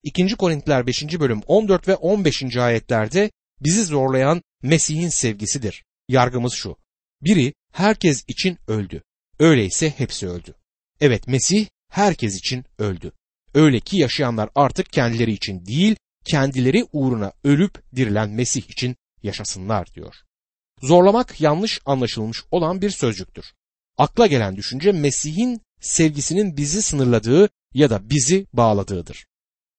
2. 0.03 0.35
Korintiler 0.35 0.87
5. 0.87 1.19
bölüm 1.19 1.41
14 1.47 1.87
ve 1.87 1.95
15. 1.95 2.57
ayetlerde 2.57 3.31
bizi 3.59 3.83
zorlayan 3.83 4.41
Mesih'in 4.61 5.09
sevgisidir. 5.09 5.85
Yargımız 6.07 6.53
şu. 6.53 6.77
Biri 7.21 7.53
herkes 7.71 8.23
için 8.27 8.57
öldü. 8.67 9.03
Öyleyse 9.39 9.89
hepsi 9.89 10.27
öldü. 10.27 10.55
Evet 11.01 11.27
Mesih 11.27 11.67
herkes 11.89 12.37
için 12.37 12.65
öldü. 12.77 13.11
Öyle 13.53 13.79
ki 13.79 13.97
yaşayanlar 13.97 14.49
artık 14.55 14.93
kendileri 14.93 15.31
için 15.31 15.65
değil, 15.65 15.95
kendileri 16.25 16.85
uğruna 16.91 17.31
ölüp 17.43 17.95
dirilen 17.95 18.29
Mesih 18.29 18.69
için 18.69 18.95
yaşasınlar 19.23 19.93
diyor. 19.93 20.15
Zorlamak 20.81 21.41
yanlış 21.41 21.79
anlaşılmış 21.85 22.43
olan 22.51 22.81
bir 22.81 22.89
sözcüktür. 22.89 23.45
Akla 23.97 24.27
gelen 24.27 24.55
düşünce 24.55 24.91
Mesih'in 24.91 25.61
sevgisinin 25.81 26.57
bizi 26.57 26.81
sınırladığı 26.81 27.49
ya 27.73 27.89
da 27.89 28.09
bizi 28.09 28.47
bağladığıdır. 28.53 29.25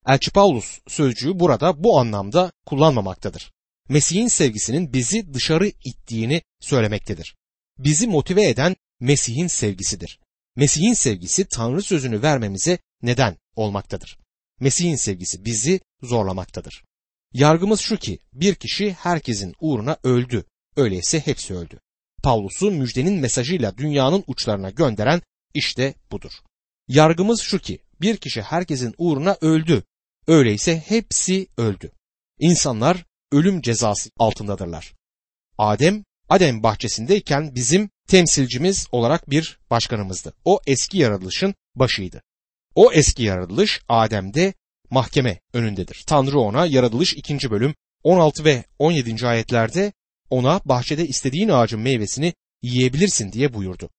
Elçi 0.06 0.30
Paulus 0.30 0.78
sözcüğü 0.88 1.40
burada 1.40 1.84
bu 1.84 1.98
anlamda 1.98 2.52
kullanmamaktadır. 2.66 3.52
Mesih'in 3.88 4.28
sevgisinin 4.28 4.92
bizi 4.92 5.34
dışarı 5.34 5.68
ittiğini 5.84 6.42
söylemektedir. 6.60 7.36
Bizi 7.78 8.06
motive 8.06 8.48
eden 8.48 8.76
Mesih'in 9.00 9.46
sevgisidir. 9.46 10.20
Mesih'in 10.56 10.94
sevgisi 10.94 11.44
Tanrı 11.44 11.82
sözünü 11.82 12.22
vermemize 12.22 12.78
neden 13.02 13.36
olmaktadır. 13.56 14.18
Mesih'in 14.60 14.96
sevgisi 14.96 15.44
bizi 15.44 15.80
zorlamaktadır. 16.02 16.84
Yargımız 17.32 17.80
şu 17.80 17.96
ki 17.96 18.18
bir 18.32 18.54
kişi 18.54 18.92
herkesin 18.92 19.54
uğruna 19.60 19.96
öldü. 20.02 20.44
Öyleyse 20.76 21.20
hepsi 21.20 21.54
öldü. 21.54 21.80
Pavlus'u 22.22 22.70
müjdenin 22.70 23.14
mesajıyla 23.14 23.78
dünyanın 23.78 24.24
uçlarına 24.26 24.70
gönderen 24.70 25.22
işte 25.54 25.94
budur. 26.10 26.32
Yargımız 26.88 27.40
şu 27.40 27.58
ki 27.58 27.78
bir 28.00 28.16
kişi 28.16 28.42
herkesin 28.42 28.94
uğruna 28.98 29.36
öldü. 29.40 29.84
Öyleyse 30.26 30.82
hepsi 30.86 31.48
öldü. 31.56 31.92
İnsanlar 32.38 33.04
ölüm 33.32 33.62
cezası 33.62 34.10
altındadırlar. 34.18 34.94
Adem, 35.58 36.04
Adem 36.28 36.62
bahçesindeyken 36.62 37.54
bizim 37.54 37.90
temsilcimiz 38.06 38.86
olarak 38.92 39.30
bir 39.30 39.58
başkanımızdı. 39.70 40.32
O 40.44 40.60
eski 40.66 40.98
yaratılışın 40.98 41.54
başıydı. 41.74 42.22
O 42.74 42.92
eski 42.92 43.22
yaratılış 43.22 43.80
Adem'de 43.88 44.54
mahkeme 44.90 45.40
önündedir. 45.52 46.04
Tanrı 46.06 46.38
ona 46.38 46.66
yaratılış 46.66 47.14
2. 47.14 47.50
bölüm 47.50 47.74
16 48.02 48.44
ve 48.44 48.64
17. 48.78 49.26
ayetlerde 49.26 49.92
ona 50.30 50.60
bahçede 50.64 51.06
istediğin 51.06 51.48
ağacın 51.48 51.80
meyvesini 51.80 52.34
yiyebilirsin 52.62 53.32
diye 53.32 53.54
buyurdu. 53.54 53.90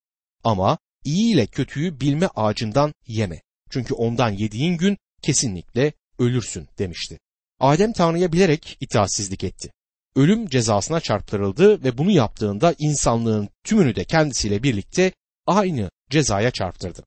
Ama 0.43 0.77
iyi 1.03 1.33
ile 1.33 1.47
kötüyü 1.47 1.99
bilme 1.99 2.27
ağacından 2.35 2.93
yeme. 3.07 3.41
Çünkü 3.69 3.93
ondan 3.93 4.29
yediğin 4.29 4.77
gün 4.77 4.97
kesinlikle 5.21 5.93
ölürsün 6.19 6.67
demişti. 6.79 7.19
Adem 7.59 7.93
Tanrı'ya 7.93 8.31
bilerek 8.31 8.77
itaatsizlik 8.79 9.43
etti. 9.43 9.71
Ölüm 10.17 10.47
cezasına 10.47 10.99
çarptırıldı 10.99 11.83
ve 11.83 11.97
bunu 11.97 12.11
yaptığında 12.11 12.75
insanlığın 12.79 13.49
tümünü 13.63 13.95
de 13.95 14.05
kendisiyle 14.05 14.63
birlikte 14.63 15.11
aynı 15.45 15.89
cezaya 16.09 16.51
çarptırdı. 16.51 17.03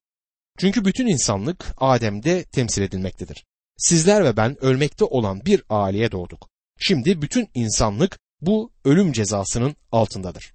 Çünkü 0.59 0.85
bütün 0.85 1.07
insanlık 1.07 1.75
Adem'de 1.77 2.45
temsil 2.45 2.83
edilmektedir. 2.83 3.45
Sizler 3.77 4.25
ve 4.25 4.37
ben 4.37 4.65
ölmekte 4.65 5.05
olan 5.05 5.45
bir 5.45 5.63
aileye 5.71 6.13
doğduk. 6.13 6.49
Şimdi 6.79 7.23
bütün 7.23 7.49
insanlık 7.55 8.19
bu 8.41 8.73
ölüm 8.85 9.13
cezasının 9.13 9.77
altındadır. 9.93 10.53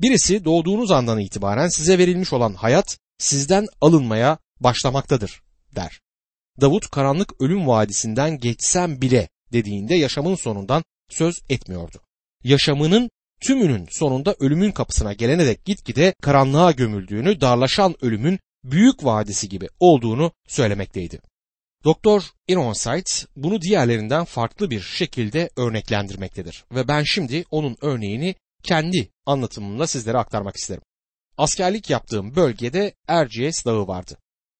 Birisi 0.00 0.44
doğduğunuz 0.44 0.90
andan 0.90 1.18
itibaren 1.18 1.68
size 1.68 1.98
verilmiş 1.98 2.32
olan 2.32 2.54
hayat 2.54 2.98
sizden 3.18 3.66
alınmaya 3.80 4.38
başlamaktadır 4.60 5.42
der. 5.76 6.00
Davut 6.60 6.90
karanlık 6.90 7.40
ölüm 7.40 7.66
vadisinden 7.66 8.38
geçsem 8.38 9.00
bile 9.00 9.28
dediğinde 9.52 9.94
yaşamın 9.94 10.34
sonundan 10.34 10.84
söz 11.08 11.42
etmiyordu. 11.48 12.00
Yaşamının 12.44 13.10
tümünün 13.40 13.88
sonunda 13.90 14.36
ölümün 14.40 14.72
kapısına 14.72 15.12
gelene 15.12 15.46
dek 15.46 15.64
gitgide 15.64 16.14
karanlığa 16.22 16.72
gömüldüğünü, 16.72 17.40
darlaşan 17.40 17.94
ölümün 18.00 18.38
büyük 18.64 19.04
vadisi 19.04 19.48
gibi 19.48 19.68
olduğunu 19.80 20.32
söylemekteydi. 20.48 21.20
Doktor 21.84 22.22
Ironside 22.48 23.26
bunu 23.36 23.60
diğerlerinden 23.60 24.24
farklı 24.24 24.70
bir 24.70 24.80
şekilde 24.80 25.50
örneklendirmektedir 25.56 26.64
ve 26.70 26.88
ben 26.88 27.02
şimdi 27.02 27.44
onun 27.50 27.76
örneğini 27.80 28.34
kendi 28.62 29.08
anlatımımla 29.26 29.86
sizlere 29.86 30.18
aktarmak 30.18 30.56
isterim. 30.56 30.82
Askerlik 31.36 31.90
yaptığım 31.90 32.36
bölgede 32.36 32.94
Erciyes 33.08 33.64
Dağı 33.64 33.86
vardı. 33.86 34.16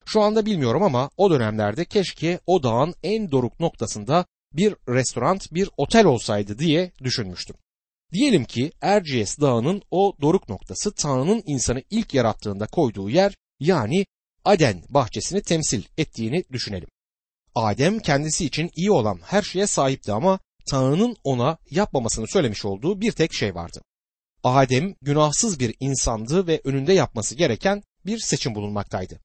Şu 0.07 0.21
anda 0.21 0.47
bilmiyorum 0.47 0.83
ama 0.83 1.11
o 1.17 1.31
dönemlerde 1.31 1.85
keşke 1.85 2.41
o 2.47 2.63
dağın 2.63 2.95
en 3.03 3.31
doruk 3.31 3.61
noktasında 3.61 4.27
bir 4.57 4.75
restoran, 4.89 5.39
bir 5.51 5.71
otel 5.77 6.07
olsaydı 6.07 6.59
diye 6.59 6.93
düşünmüştüm. 7.03 7.57
Diyelim 8.13 8.45
ki 8.45 8.73
Erciyes 8.81 9.41
Dağı'nın 9.41 9.83
o 9.91 10.17
doruk 10.21 10.49
noktası 10.49 10.95
Tanrı'nın 10.95 11.43
insanı 11.47 11.83
ilk 11.91 12.15
yarattığında 12.15 12.67
koyduğu 12.67 13.11
yer 13.11 13.35
yani 13.61 14.07
Aden 14.45 14.83
bahçesini 14.89 15.43
temsil 15.43 15.83
ettiğini 15.99 16.45
düşünelim. 16.53 16.89
Adem 17.55 17.99
kendisi 17.99 18.45
için 18.45 18.71
iyi 18.77 18.91
olan 18.91 19.21
her 19.25 19.43
şeye 19.43 19.67
sahipti 19.67 20.13
ama 20.13 20.39
Tanrı'nın 20.71 21.17
ona 21.25 21.59
yapmamasını 21.71 22.29
söylemiş 22.29 22.65
olduğu 22.65 23.01
bir 23.01 23.13
tek 23.13 23.35
şey 23.35 23.55
vardı. 23.55 23.83
Adem 24.45 24.95
günahsız 25.03 25.61
bir 25.61 25.75
insandı 25.81 26.47
ve 26.47 26.61
önünde 26.65 26.93
yapması 26.93 27.35
gereken 27.35 27.83
bir 28.07 28.19
seçim 28.19 28.55
bulunmaktaydı. 28.55 29.21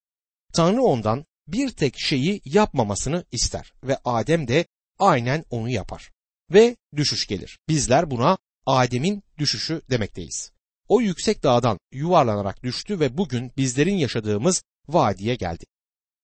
Tanrı 0.53 0.81
ondan 0.81 1.25
bir 1.47 1.69
tek 1.69 1.93
şeyi 1.97 2.41
yapmamasını 2.45 3.25
ister 3.31 3.73
ve 3.83 3.97
Adem 4.05 4.47
de 4.47 4.65
aynen 4.99 5.45
onu 5.49 5.69
yapar. 5.69 6.11
Ve 6.53 6.75
düşüş 6.95 7.27
gelir. 7.27 7.59
Bizler 7.67 8.11
buna 8.11 8.37
Adem'in 8.65 9.23
düşüşü 9.37 9.81
demekteyiz. 9.89 10.51
O 10.87 11.01
yüksek 11.01 11.43
dağdan 11.43 11.79
yuvarlanarak 11.91 12.63
düştü 12.63 12.99
ve 12.99 13.17
bugün 13.17 13.51
bizlerin 13.57 13.95
yaşadığımız 13.95 14.63
vadiye 14.87 15.35
geldi. 15.35 15.65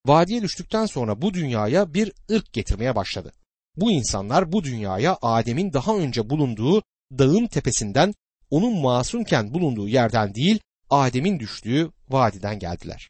Vadiye 0.06 0.42
düştükten 0.42 0.86
sonra 0.86 1.22
bu 1.22 1.34
dünyaya 1.34 1.94
bir 1.94 2.12
ırk 2.32 2.54
getirmeye 2.54 2.96
başladı. 2.96 3.34
Bu 3.76 3.92
insanlar 3.92 4.52
bu 4.52 4.64
dünyaya 4.64 5.18
Adem'in 5.22 5.74
daha 5.74 5.98
önce 5.98 6.30
bulunduğu 6.30 6.84
dağın 7.12 7.48
tepesinden 7.48 8.14
onun 8.50 8.82
masumken 8.82 9.54
bulunduğu 9.54 9.88
yerden 9.88 10.36
değil 10.36 10.60
Adem'in 10.90 11.40
düştüğü 11.40 11.92
vadiden 12.10 12.60
geldiler. 12.60 13.10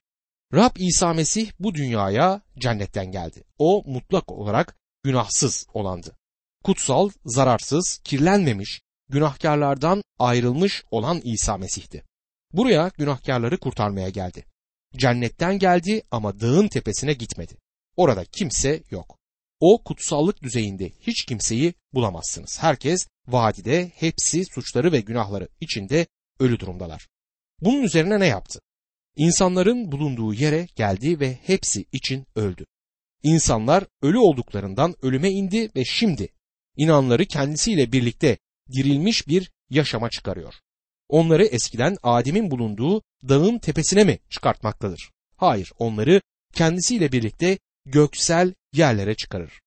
Rab 0.54 0.76
İsa 0.78 1.14
Mesih 1.14 1.52
bu 1.60 1.76
dünyaya 1.76 2.42
cennetten 2.58 3.12
geldi. 3.12 3.44
O 3.58 3.84
mutlak 3.86 4.32
olarak 4.32 4.76
günahsız 5.06 5.68
olandı. 5.74 6.18
Kutsal, 6.64 7.10
zararsız, 7.26 8.00
kirlenmemiş, 8.04 8.82
günahkarlardan 9.10 10.04
ayrılmış 10.20 10.84
olan 10.92 11.22
İsa 11.24 11.58
Mesih'ti. 11.58 12.04
Buraya 12.54 12.92
günahkarları 12.98 13.58
kurtarmaya 13.60 14.10
geldi. 14.10 14.46
Cennetten 14.98 15.60
geldi 15.60 16.02
ama 16.12 16.40
dağın 16.40 16.68
tepesine 16.68 17.14
gitmedi. 17.14 17.58
Orada 17.96 18.26
kimse 18.26 18.84
yok. 18.92 19.18
O 19.60 19.84
kutsallık 19.84 20.44
düzeyinde 20.44 20.90
hiç 21.00 21.26
kimseyi 21.26 21.74
bulamazsınız. 21.94 22.58
Herkes 22.62 23.08
vadide 23.28 23.92
hepsi 23.96 24.46
suçları 24.46 24.92
ve 24.92 25.00
günahları 25.00 25.48
içinde 25.62 26.08
ölü 26.40 26.60
durumdalar. 26.60 27.08
Bunun 27.62 27.84
üzerine 27.84 28.20
ne 28.20 28.28
yaptı? 28.28 28.60
İnsanların 29.16 29.92
bulunduğu 29.92 30.34
yere 30.34 30.68
geldi 30.76 31.20
ve 31.20 31.40
hepsi 31.44 31.86
için 31.92 32.26
öldü. 32.36 32.66
İnsanlar 33.26 33.84
ölü 34.02 34.18
olduklarından 34.18 34.96
ölüme 35.02 35.32
indi 35.32 35.72
ve 35.76 35.86
şimdi 35.86 36.30
inanları 36.78 37.26
kendisiyle 37.26 37.92
birlikte 37.92 38.38
dirilmiş 38.72 39.28
bir 39.28 39.52
yaşama 39.70 40.10
çıkarıyor. 40.10 40.54
Onları 41.10 41.46
eskiden 41.46 41.98
Adem'in 42.04 42.52
bulunduğu 42.52 43.02
dağın 43.30 43.60
tepesine 43.60 44.04
mi 44.04 44.20
çıkartmaktadır? 44.30 45.12
Hayır, 45.38 45.72
onları 45.80 46.22
kendisiyle 46.54 47.12
birlikte 47.12 47.58
göksel 47.86 48.54
yerlere 48.74 49.16
çıkarır. 49.16 49.62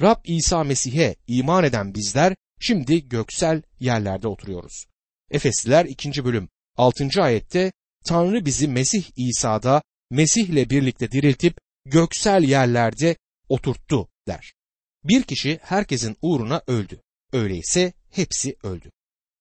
Rab 0.00 0.24
İsa 0.24 0.64
Mesih'e 0.64 1.16
iman 1.26 1.64
eden 1.64 1.94
bizler 1.94 2.36
şimdi 2.60 3.08
göksel 3.08 3.62
yerlerde 3.80 4.28
oturuyoruz. 4.28 4.84
Efesliler 5.30 5.84
2. 5.84 6.24
bölüm 6.24 6.48
6. 6.76 7.08
ayette 7.22 7.72
Tanrı 8.04 8.44
bizi 8.44 8.68
Mesih 8.68 9.04
İsa'da 9.16 9.82
Mesih'le 10.10 10.70
birlikte 10.70 11.10
diriltip 11.10 11.63
göksel 11.86 12.42
yerlerde 12.42 13.16
oturttu 13.48 14.08
der. 14.28 14.54
Bir 15.04 15.22
kişi 15.22 15.58
herkesin 15.62 16.16
uğruna 16.22 16.62
öldü. 16.66 17.00
Öyleyse 17.32 17.92
hepsi 18.10 18.56
öldü. 18.62 18.90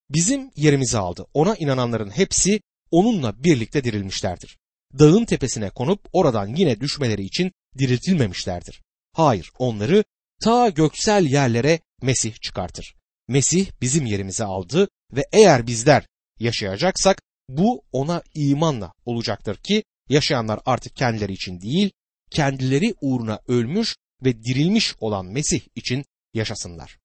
Bizim 0.09 0.51
yerimizi 0.55 0.97
aldı. 0.97 1.25
Ona 1.33 1.55
inananların 1.55 2.09
hepsi 2.09 2.61
onunla 2.91 3.43
birlikte 3.43 3.83
dirilmişlerdir. 3.83 4.57
Dağın 4.99 5.25
tepesine 5.25 5.69
konup 5.69 5.99
oradan 6.13 6.55
yine 6.55 6.79
düşmeleri 6.79 7.23
için 7.23 7.51
diriltilmemişlerdir. 7.77 8.81
Hayır, 9.13 9.51
onları 9.59 10.03
ta 10.41 10.69
göksel 10.69 11.25
yerlere 11.25 11.79
Mesih 12.01 12.33
çıkartır. 12.41 12.95
Mesih 13.27 13.71
bizim 13.81 14.05
yerimizi 14.05 14.43
aldı 14.43 14.87
ve 15.11 15.25
eğer 15.31 15.67
bizler 15.67 16.07
yaşayacaksak 16.39 17.21
bu 17.49 17.83
ona 17.91 18.23
imanla 18.33 18.93
olacaktır 19.05 19.55
ki 19.55 19.83
yaşayanlar 20.09 20.59
artık 20.65 20.95
kendileri 20.95 21.33
için 21.33 21.61
değil, 21.61 21.91
kendileri 22.33 22.95
uğruna 23.01 23.39
ölmüş 23.47 23.95
ve 24.23 24.43
dirilmiş 24.43 24.95
olan 24.99 25.25
Mesih 25.25 25.61
için 25.75 26.05
yaşasınlar. 26.33 26.99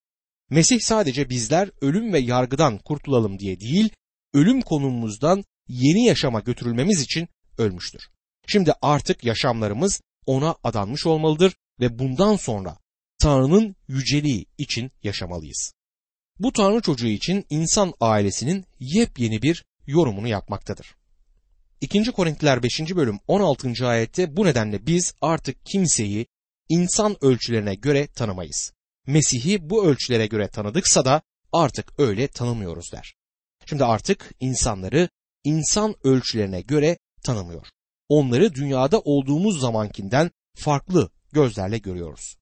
Mesih 0.50 0.80
sadece 0.80 1.30
bizler 1.30 1.70
ölüm 1.80 2.12
ve 2.12 2.18
yargıdan 2.18 2.78
kurtulalım 2.78 3.38
diye 3.38 3.60
değil, 3.60 3.90
ölüm 4.34 4.62
konumumuzdan 4.62 5.44
yeni 5.68 6.04
yaşama 6.04 6.40
götürülmemiz 6.40 7.00
için 7.00 7.28
ölmüştür. 7.58 8.08
Şimdi 8.46 8.72
artık 8.82 9.24
yaşamlarımız 9.24 10.00
ona 10.26 10.56
adanmış 10.64 11.06
olmalıdır 11.06 11.54
ve 11.80 11.98
bundan 11.98 12.36
sonra 12.36 12.78
Tanrı'nın 13.18 13.76
yüceliği 13.88 14.46
için 14.58 14.90
yaşamalıyız. 15.02 15.72
Bu 16.38 16.52
Tanrı 16.52 16.80
çocuğu 16.80 17.06
için 17.06 17.46
insan 17.50 17.94
ailesinin 18.00 18.64
yepyeni 18.80 19.42
bir 19.42 19.64
yorumunu 19.86 20.28
yapmaktadır. 20.28 20.94
2. 21.80 22.12
Korintiler 22.12 22.62
5. 22.62 22.80
bölüm 22.96 23.18
16. 23.28 23.88
ayette 23.88 24.36
bu 24.36 24.44
nedenle 24.44 24.86
biz 24.86 25.14
artık 25.20 25.66
kimseyi 25.66 26.26
insan 26.68 27.24
ölçülerine 27.24 27.74
göre 27.74 28.06
tanımayız. 28.06 28.72
Mesih'i 29.06 29.70
bu 29.70 29.86
ölçülere 29.86 30.26
göre 30.26 30.48
tanıdıksa 30.48 31.04
da 31.04 31.22
artık 31.52 31.92
öyle 31.98 32.28
tanımıyoruz 32.28 32.92
der. 32.92 33.14
Şimdi 33.66 33.84
artık 33.84 34.30
insanları 34.40 35.08
insan 35.44 35.94
ölçülerine 36.04 36.60
göre 36.60 36.98
tanımıyor. 37.22 37.66
Onları 38.08 38.54
dünyada 38.54 39.00
olduğumuz 39.00 39.60
zamankinden 39.60 40.30
farklı 40.56 41.10
gözlerle 41.32 41.78
görüyoruz. 41.78 42.36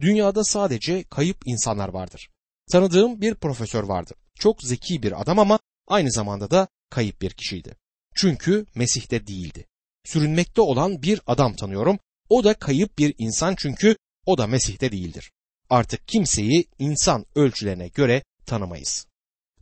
Dünyada 0.00 0.44
sadece 0.44 1.04
kayıp 1.04 1.36
insanlar 1.46 1.88
vardır. 1.88 2.28
Tanıdığım 2.72 3.20
bir 3.20 3.34
profesör 3.34 3.84
vardı. 3.84 4.14
Çok 4.38 4.62
zeki 4.62 5.02
bir 5.02 5.20
adam 5.20 5.38
ama 5.38 5.58
aynı 5.86 6.12
zamanda 6.12 6.50
da 6.50 6.68
kayıp 6.90 7.20
bir 7.20 7.30
kişiydi. 7.30 7.76
Çünkü 8.14 8.66
Mesih'te 8.74 9.26
değildi. 9.26 9.66
Sürünmekte 10.04 10.60
olan 10.60 11.02
bir 11.02 11.20
adam 11.26 11.56
tanıyorum. 11.56 11.98
O 12.28 12.44
da 12.44 12.54
kayıp 12.54 12.98
bir 12.98 13.14
insan 13.18 13.54
çünkü 13.58 13.96
o 14.26 14.38
da 14.38 14.46
Mesih'te 14.46 14.92
değildir. 14.92 15.32
Artık 15.70 16.08
kimseyi 16.08 16.66
insan 16.78 17.26
ölçülerine 17.34 17.88
göre 17.88 18.22
tanımayız. 18.46 19.06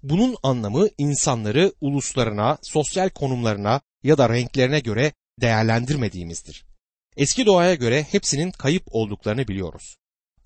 Bunun 0.03 0.37
anlamı 0.43 0.89
insanları 0.99 1.73
uluslarına, 1.81 2.59
sosyal 2.63 3.09
konumlarına 3.09 3.81
ya 4.03 4.19
da 4.19 4.29
renklerine 4.29 4.81
göre 4.81 5.13
değerlendirmediğimizdir. 5.41 6.65
Eski 7.17 7.47
doğaya 7.47 7.75
göre 7.75 8.03
hepsinin 8.03 8.51
kayıp 8.51 8.83
olduklarını 8.91 9.49
biliyoruz. 9.49 9.97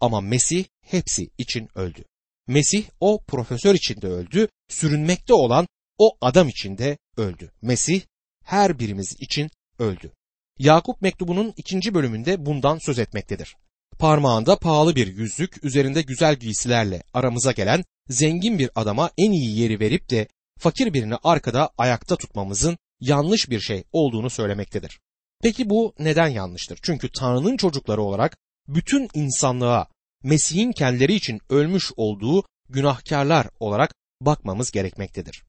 Ama 0.01 0.21
Mesih 0.21 0.65
hepsi 0.81 1.31
için 1.39 1.69
öldü. 1.75 2.05
Mesih 2.47 2.85
o 3.01 3.25
profesör 3.25 3.75
için 3.75 4.03
de 4.03 4.07
öldü, 4.07 4.49
sürünmekte 4.69 5.35
olan 5.35 5.67
o 5.99 6.17
adam 6.21 6.49
için 6.49 6.79
de 6.79 6.99
öldü. 7.17 7.53
Mesih 7.63 8.01
her 8.45 8.79
birimiz 8.79 9.17
için 9.21 9.51
öldü. 9.79 10.13
Yakup 10.59 11.03
mektubunun 11.03 11.55
ikinci 11.57 11.95
bölümünde 11.95 12.47
bundan 12.47 12.79
söz 12.79 12.99
etmektedir. 12.99 13.57
Parmağında 13.99 14.59
pahalı 14.59 14.97
bir 14.97 15.07
yüzük, 15.07 15.65
üzerinde 15.65 16.03
güzel 16.03 16.37
giysilerle 16.37 17.03
aramıza 17.15 17.53
gelen 17.53 17.85
zengin 18.09 18.59
bir 18.59 18.71
adama 18.75 19.11
en 19.19 19.33
iyi 19.33 19.59
yeri 19.59 19.81
verip 19.81 20.11
de 20.11 20.29
fakir 20.59 20.95
birini 20.95 21.17
arkada 21.25 21.71
ayakta 21.79 22.17
tutmamızın 22.17 22.79
yanlış 23.01 23.51
bir 23.51 23.61
şey 23.61 23.85
olduğunu 23.93 24.31
söylemektedir. 24.31 25.01
Peki 25.43 25.71
bu 25.71 25.95
neden 25.99 26.29
yanlıştır? 26.29 26.79
Çünkü 26.83 27.09
Tanrı'nın 27.13 27.57
çocukları 27.57 28.03
olarak 28.03 28.37
bütün 28.69 29.09
insanlığa 29.15 29.87
Mesih'in 30.23 30.73
kendileri 30.73 31.15
için 31.15 31.41
ölmüş 31.51 31.93
olduğu 31.97 32.45
günahkarlar 32.69 33.47
olarak 33.61 33.95
bakmamız 34.21 34.71
gerekmektedir. 34.71 35.43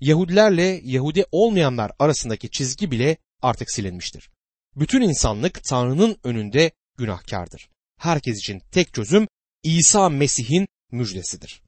Yahudilerle 0.00 0.80
Yahudi 0.84 1.24
olmayanlar 1.32 1.92
arasındaki 1.98 2.50
çizgi 2.50 2.90
bile 2.90 3.16
artık 3.42 3.70
silinmiştir. 3.70 4.30
Bütün 4.76 5.02
insanlık 5.02 5.64
Tanrı'nın 5.64 6.16
önünde 6.24 6.70
günahkardır. 6.98 7.68
Herkes 7.98 8.38
için 8.38 8.62
tek 8.72 8.94
çözüm 8.94 9.28
İsa 9.62 10.08
Mesih'in 10.08 10.68
müjdesidir. 10.90 11.62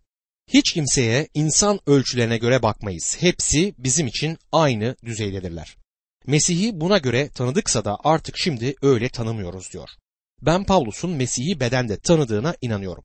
Hiç 0.49 0.73
kimseye 0.73 1.29
insan 1.35 1.81
ölçülerine 1.87 2.39
göre 2.39 2.63
bakmayız. 2.63 3.17
Hepsi 3.21 3.75
bizim 3.79 4.07
için 4.07 4.39
aynı 4.53 4.97
düzeydedirler. 5.05 5.77
Mesih'i 6.27 6.81
buna 6.81 6.99
göre 6.99 7.29
tanıdıksa 7.29 7.85
da 7.85 7.97
artık 8.05 8.39
şimdi 8.39 8.75
öyle 8.83 9.09
tanımıyoruz 9.09 9.73
diyor. 9.73 9.89
Ben 10.43 10.65
Pavlus'un 10.65 11.11
Mesih'i 11.11 11.61
bedende 11.61 11.99
tanıdığına 11.99 12.55
inanıyorum. 12.61 13.05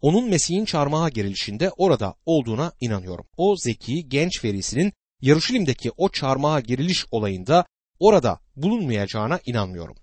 Onun 0.00 0.28
Mesih'in 0.28 0.64
çarmıha 0.64 1.08
gerilişinde 1.08 1.70
orada 1.70 2.14
olduğuna 2.26 2.72
inanıyorum. 2.80 3.26
O 3.36 3.56
zeki 3.56 4.08
genç 4.08 4.44
verisinin 4.44 4.92
Yarışilim'deki 5.20 5.90
o 5.96 6.08
çarmıha 6.08 6.60
geriliş 6.60 7.06
olayında 7.10 7.66
orada 7.98 8.40
bulunmayacağına 8.56 9.40
inanmıyorum. 9.46 9.96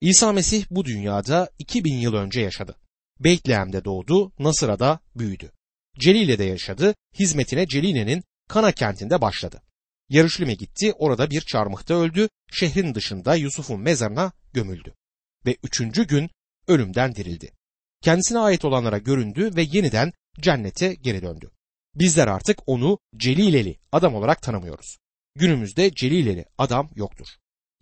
İsa 0.00 0.32
Mesih 0.32 0.66
bu 0.70 0.84
dünyada 0.84 1.50
2000 1.58 1.94
yıl 1.94 2.14
önce 2.14 2.40
yaşadı. 2.40 2.76
Beytlehem'de 3.20 3.84
doğdu, 3.84 4.32
Nasıra'da 4.38 5.00
büyüdü. 5.16 5.52
Celile'de 5.98 6.44
yaşadı, 6.44 6.94
hizmetine 7.18 7.66
Celile'nin 7.66 8.24
Kana 8.48 8.72
kentinde 8.72 9.20
başladı. 9.20 9.62
Yarışlim'e 10.08 10.54
gitti, 10.54 10.92
orada 10.92 11.30
bir 11.30 11.40
çarmıhta 11.40 11.94
öldü, 11.94 12.28
şehrin 12.52 12.94
dışında 12.94 13.34
Yusuf'un 13.34 13.80
mezarına 13.80 14.32
gömüldü. 14.52 14.94
Ve 15.46 15.56
üçüncü 15.62 16.06
gün 16.06 16.30
ölümden 16.68 17.14
dirildi. 17.14 17.55
Kendisine 18.06 18.38
ait 18.38 18.64
olanlara 18.64 18.98
göründü 18.98 19.50
ve 19.56 19.62
yeniden 19.62 20.12
cennete 20.40 20.94
geri 20.94 21.22
döndü. 21.22 21.50
Bizler 21.94 22.28
artık 22.28 22.58
onu 22.66 22.98
Celileli 23.16 23.78
adam 23.92 24.14
olarak 24.14 24.42
tanımıyoruz. 24.42 24.98
Günümüzde 25.34 25.90
Celileli 25.94 26.44
adam 26.58 26.90
yoktur. 26.94 27.26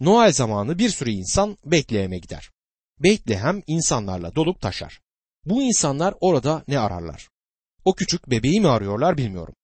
Noel 0.00 0.32
zamanı 0.32 0.78
bir 0.78 0.88
sürü 0.88 1.10
insan 1.10 1.58
Betlehem'e 1.64 2.18
gider. 2.18 2.50
Beytlehem 3.02 3.62
insanlarla 3.66 4.34
dolup 4.34 4.60
taşar. 4.60 5.00
Bu 5.44 5.62
insanlar 5.62 6.14
orada 6.20 6.64
ne 6.68 6.78
ararlar? 6.78 7.28
O 7.84 7.94
küçük 7.94 8.30
bebeği 8.30 8.60
mi 8.60 8.68
arıyorlar 8.68 9.18
bilmiyorum. 9.18 9.54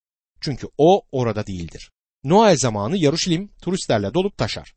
Çünkü 0.40 0.68
o 0.78 1.02
orada 1.12 1.46
değildir. 1.46 1.90
Noel 2.24 2.56
zamanı 2.56 2.96
Yaruşilim 2.96 3.50
turistlerle 3.62 4.14
dolup 4.14 4.38
taşar. 4.38 4.74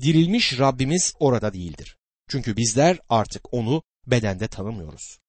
Dirilmiş 0.00 0.58
Rabbimiz 0.58 1.14
orada 1.20 1.52
değildir. 1.52 1.96
Çünkü 2.28 2.56
bizler 2.56 2.98
artık 3.08 3.54
onu 3.54 3.82
bedende 4.06 4.48
tanımıyoruz. 4.48 5.21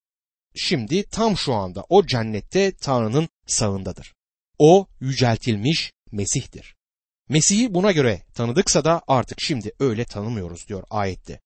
Şimdi 0.56 1.04
tam 1.04 1.38
şu 1.38 1.54
anda 1.54 1.86
o 1.90 2.06
cennette 2.06 2.72
Tanrı'nın 2.72 3.30
sağındadır. 3.48 4.14
O 4.60 4.88
yüceltilmiş 5.00 5.92
Mesih'tir. 6.12 6.76
Mesih'i 7.30 7.74
buna 7.74 7.92
göre 7.92 8.22
tanıdıksa 8.34 8.86
da 8.86 9.02
artık 9.08 9.38
şimdi 9.42 9.72
öyle 9.80 10.06
tanımıyoruz 10.06 10.68
diyor 10.68 10.84
ayette. 10.90 11.40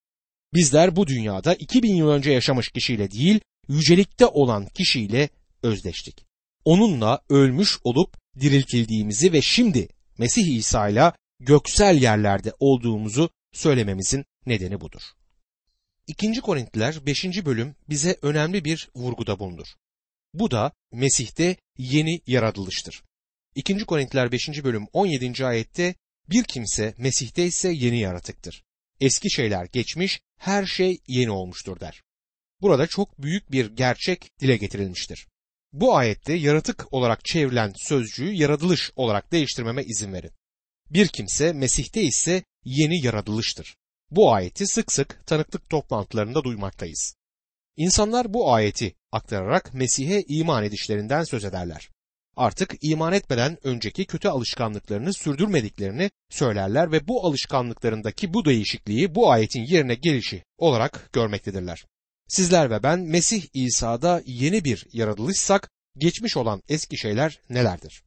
Bizler 0.54 0.96
bu 0.96 1.08
dünyada 1.08 1.54
2000 1.54 1.96
yıl 1.96 2.10
önce 2.10 2.32
yaşamış 2.32 2.70
kişiyle 2.70 3.12
değil, 3.12 3.40
yücelikte 3.68 4.26
olan 4.26 4.66
kişiyle 4.66 5.30
özdeştik. 5.64 6.26
Onunla 6.66 7.22
ölmüş 7.30 7.78
olup 7.84 8.18
diriltildiğimizi 8.40 9.34
ve 9.34 9.42
şimdi 9.42 9.88
Mesih 10.18 10.58
İsa 10.58 10.90
ile 10.90 11.12
göksel 11.40 12.02
yerlerde 12.02 12.54
olduğumuzu 12.60 13.30
söylememizin 13.54 14.26
nedeni 14.46 14.82
budur. 14.82 15.02
2. 16.08 16.42
Korintliler 16.42 17.06
5. 17.06 17.46
bölüm 17.46 17.76
bize 17.90 18.18
önemli 18.22 18.66
bir 18.66 18.90
vurguda 18.96 19.40
bulunur. 19.40 19.68
Bu 20.34 20.52
da 20.52 20.72
Mesih'te 20.92 21.56
yeni 21.78 22.22
yaratılıştır. 22.28 23.04
2. 23.56 23.78
Korintliler 23.78 24.32
5. 24.32 24.64
bölüm 24.64 24.88
17. 24.94 25.46
ayette 25.46 25.96
bir 26.30 26.44
kimse 26.44 26.94
Mesih'te 26.98 27.46
ise 27.46 27.70
yeni 27.70 28.00
yaratıktır. 28.00 28.64
Eski 29.00 29.32
şeyler 29.32 29.66
geçmiş, 29.66 30.22
her 30.38 30.66
şey 30.66 31.00
yeni 31.08 31.32
olmuştur 31.32 31.80
der. 31.80 32.04
Burada 32.62 32.88
çok 32.88 33.22
büyük 33.22 33.52
bir 33.52 33.76
gerçek 33.76 34.30
dile 34.40 34.58
getirilmiştir. 34.58 35.28
Bu 35.74 35.96
ayette 35.96 36.34
yaratık 36.34 36.94
olarak 36.94 37.26
çevrilen 37.26 37.74
sözcüğü 37.76 38.34
yaratılış 38.34 38.92
olarak 38.96 39.32
değiştirmeme 39.32 39.84
izin 39.84 40.14
verin. 40.14 40.32
Bir 40.90 41.08
kimse 41.08 41.54
Mesih'te 41.54 42.04
ise 42.04 42.44
yeni 42.66 43.06
yaratılıştır. 43.06 43.76
Bu 44.12 44.34
ayeti 44.34 44.68
sık 44.68 44.92
sık 44.92 45.28
tanıklık 45.28 45.70
toplantılarında 45.70 46.44
duymaktayız. 46.44 47.16
İnsanlar 47.76 48.34
bu 48.34 48.54
ayeti 48.54 48.96
aktararak 49.12 49.74
Mesih'e 49.74 50.24
iman 50.28 50.64
edişlerinden 50.64 51.24
söz 51.24 51.46
ederler. 51.46 51.90
Artık 52.36 52.76
iman 52.82 53.14
etmeden 53.14 53.58
önceki 53.64 54.06
kötü 54.06 54.28
alışkanlıklarını 54.28 55.14
sürdürmediklerini 55.14 56.12
söylerler 56.30 56.92
ve 56.92 57.08
bu 57.08 57.26
alışkanlıklarındaki 57.28 58.34
bu 58.34 58.46
değişikliği 58.46 59.16
bu 59.16 59.32
ayetin 59.32 59.66
yerine 59.66 59.96
gelişi 59.96 60.44
olarak 60.58 61.10
görmektedirler. 61.14 61.86
Sizler 62.28 62.72
ve 62.72 62.84
ben 62.84 63.00
Mesih 63.00 63.44
İsa'da 63.54 64.22
yeni 64.26 64.64
bir 64.64 64.88
yaratılışsak 64.94 65.70
geçmiş 65.98 66.38
olan 66.38 66.64
eski 66.70 66.98
şeyler 66.98 67.40
nelerdir? 67.50 68.04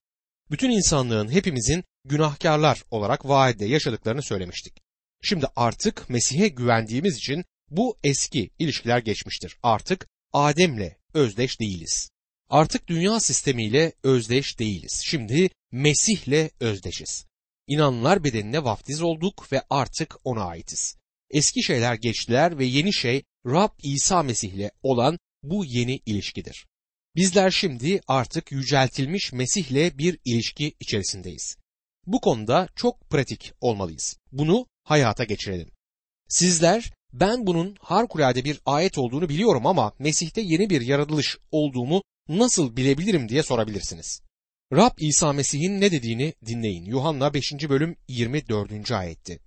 Bütün 0.51 0.71
insanlığın 0.71 1.33
hepimizin 1.33 1.85
günahkarlar 2.05 2.85
olarak 2.91 3.29
vaadde 3.29 3.67
yaşadıklarını 3.67 4.23
söylemiştik. 4.23 4.90
Şimdi 5.23 5.47
artık 5.57 6.11
Mesih'e 6.11 6.49
güvendiğimiz 6.49 7.17
için 7.17 7.45
bu 7.71 7.99
eski 8.05 8.51
ilişkiler 8.59 8.99
geçmiştir. 8.99 9.57
Artık 9.63 10.09
Adem'le 10.33 10.93
özdeş 11.15 11.61
değiliz. 11.61 12.11
Artık 12.49 12.89
dünya 12.89 13.21
sistemiyle 13.21 13.93
özdeş 14.03 14.59
değiliz. 14.59 15.03
Şimdi 15.05 15.51
Mesih'le 15.73 16.51
özdeşiz. 16.61 17.27
İnanlar 17.67 18.25
bedenine 18.25 18.65
vaftiz 18.65 19.03
olduk 19.03 19.53
ve 19.53 19.63
artık 19.71 20.17
ona 20.25 20.45
aitiz. 20.45 20.97
Eski 21.31 21.63
şeyler 21.63 21.95
geçtiler 21.95 22.59
ve 22.59 22.65
yeni 22.65 22.93
şey 22.93 23.23
Rab 23.47 23.71
İsa 23.83 24.23
Mesih'le 24.23 24.71
olan 24.83 25.19
bu 25.43 25.65
yeni 25.65 26.01
ilişkidir. 26.07 26.67
Bizler 27.17 27.51
şimdi 27.51 28.01
artık 28.07 28.53
yüceltilmiş 28.53 29.33
Mesih'le 29.33 29.99
bir 29.99 30.19
ilişki 30.25 30.75
içerisindeyiz. 30.81 31.57
Bu 32.07 32.21
konuda 32.21 32.69
çok 32.77 33.11
pratik 33.11 33.53
olmalıyız. 33.61 34.17
Bunu 34.33 34.67
hayata 34.85 35.25
geçirelim. 35.25 35.71
Sizler 36.29 36.93
ben 37.13 37.47
bunun 37.47 37.77
harikulade 37.81 38.45
bir 38.45 38.61
ayet 38.67 38.99
olduğunu 38.99 39.29
biliyorum 39.29 39.67
ama 39.67 39.93
Mesih'te 39.99 40.41
yeni 40.41 40.71
bir 40.71 40.81
yaratılış 40.81 41.39
olduğumu 41.51 42.03
nasıl 42.29 42.77
bilebilirim 42.77 43.29
diye 43.29 43.43
sorabilirsiniz. 43.43 44.23
Rab 44.73 44.99
İsa 44.99 45.33
Mesih'in 45.33 45.81
ne 45.81 45.93
dediğini 45.93 46.35
dinleyin. 46.47 46.85
Yuhanna 46.85 47.35
5. 47.35 47.53
bölüm 47.53 47.97
24. 48.09 48.93
ayetti. 48.93 49.41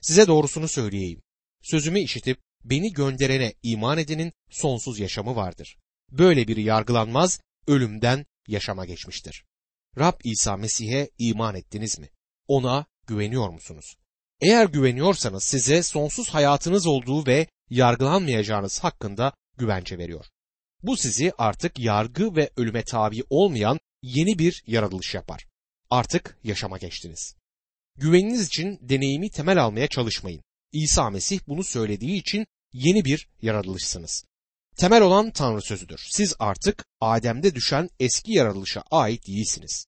Size 0.00 0.26
doğrusunu 0.26 0.68
söyleyeyim. 0.68 1.22
Sözümü 1.62 2.00
işitip 2.00 2.38
beni 2.64 2.92
gönderene 2.92 3.54
iman 3.62 3.98
edenin 3.98 4.32
sonsuz 4.50 4.98
yaşamı 4.98 5.36
vardır. 5.36 5.76
Böyle 6.10 6.48
biri 6.48 6.62
yargılanmaz, 6.62 7.40
ölümden 7.66 8.26
yaşama 8.48 8.84
geçmiştir. 8.84 9.44
Rab 9.98 10.20
İsa 10.24 10.56
Mesih'e 10.56 11.10
iman 11.18 11.54
ettiniz 11.54 11.98
mi? 11.98 12.08
Ona 12.48 12.86
güveniyor 13.06 13.48
musunuz? 13.48 13.96
Eğer 14.40 14.66
güveniyorsanız 14.66 15.44
size 15.44 15.82
sonsuz 15.82 16.28
hayatınız 16.28 16.86
olduğu 16.86 17.26
ve 17.26 17.46
yargılanmayacağınız 17.70 18.78
hakkında 18.78 19.32
güvence 19.58 19.98
veriyor. 19.98 20.26
Bu 20.82 20.96
sizi 20.96 21.32
artık 21.38 21.78
yargı 21.78 22.36
ve 22.36 22.50
ölüme 22.56 22.84
tabi 22.84 23.22
olmayan 23.30 23.78
yeni 24.02 24.38
bir 24.38 24.62
yaratılış 24.66 25.14
yapar. 25.14 25.46
Artık 25.90 26.38
yaşama 26.44 26.78
geçtiniz. 26.78 27.34
Güveniniz 27.96 28.46
için 28.46 28.78
deneyimi 28.82 29.30
temel 29.30 29.62
almaya 29.64 29.86
çalışmayın. 29.86 30.42
İsa 30.72 31.10
Mesih 31.10 31.40
bunu 31.48 31.64
söylediği 31.64 32.20
için 32.20 32.46
yeni 32.72 33.04
bir 33.04 33.28
yaratılışsınız. 33.42 34.24
Temel 34.76 35.02
olan 35.02 35.30
Tanrı 35.30 35.62
sözüdür. 35.62 36.06
Siz 36.10 36.34
artık 36.38 36.84
Adem'de 37.00 37.54
düşen 37.54 37.90
eski 38.00 38.32
yaratılışa 38.32 38.82
ait 38.90 39.26
değilsiniz. 39.26 39.86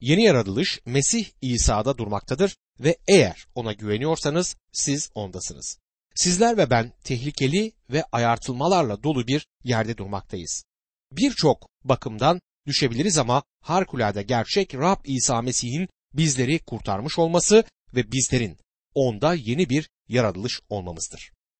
Yeni 0.00 0.22
yaratılış 0.22 0.80
Mesih 0.86 1.26
İsa'da 1.40 1.98
durmaktadır 1.98 2.56
ve 2.80 2.96
eğer 3.08 3.46
ona 3.54 3.72
güveniyorsanız 3.72 4.56
siz 4.72 5.10
ondasınız. 5.14 5.78
Sizler 6.14 6.56
ve 6.56 6.70
ben 6.70 6.92
tehlikeli 7.04 7.72
ve 7.90 8.04
ayartılmalarla 8.12 9.02
dolu 9.02 9.26
bir 9.26 9.46
yerde 9.64 9.96
durmaktayız. 9.96 10.64
Birçok 11.12 11.68
bakımdan 11.84 12.40
düşebiliriz 12.66 13.18
ama 13.18 13.42
harikulade 13.60 14.22
gerçek 14.22 14.74
Rab 14.74 15.04
İsa 15.04 15.42
Mesih'in 15.42 15.88
bizleri 16.14 16.58
kurtarmış 16.58 17.18
olması 17.18 17.64
ve 17.94 18.12
bizlerin 18.12 18.58
onda 18.94 19.34
yeni 19.34 19.68
bir 19.68 19.90
yaratılış 20.08 20.60
olmamızdır. 20.68 21.33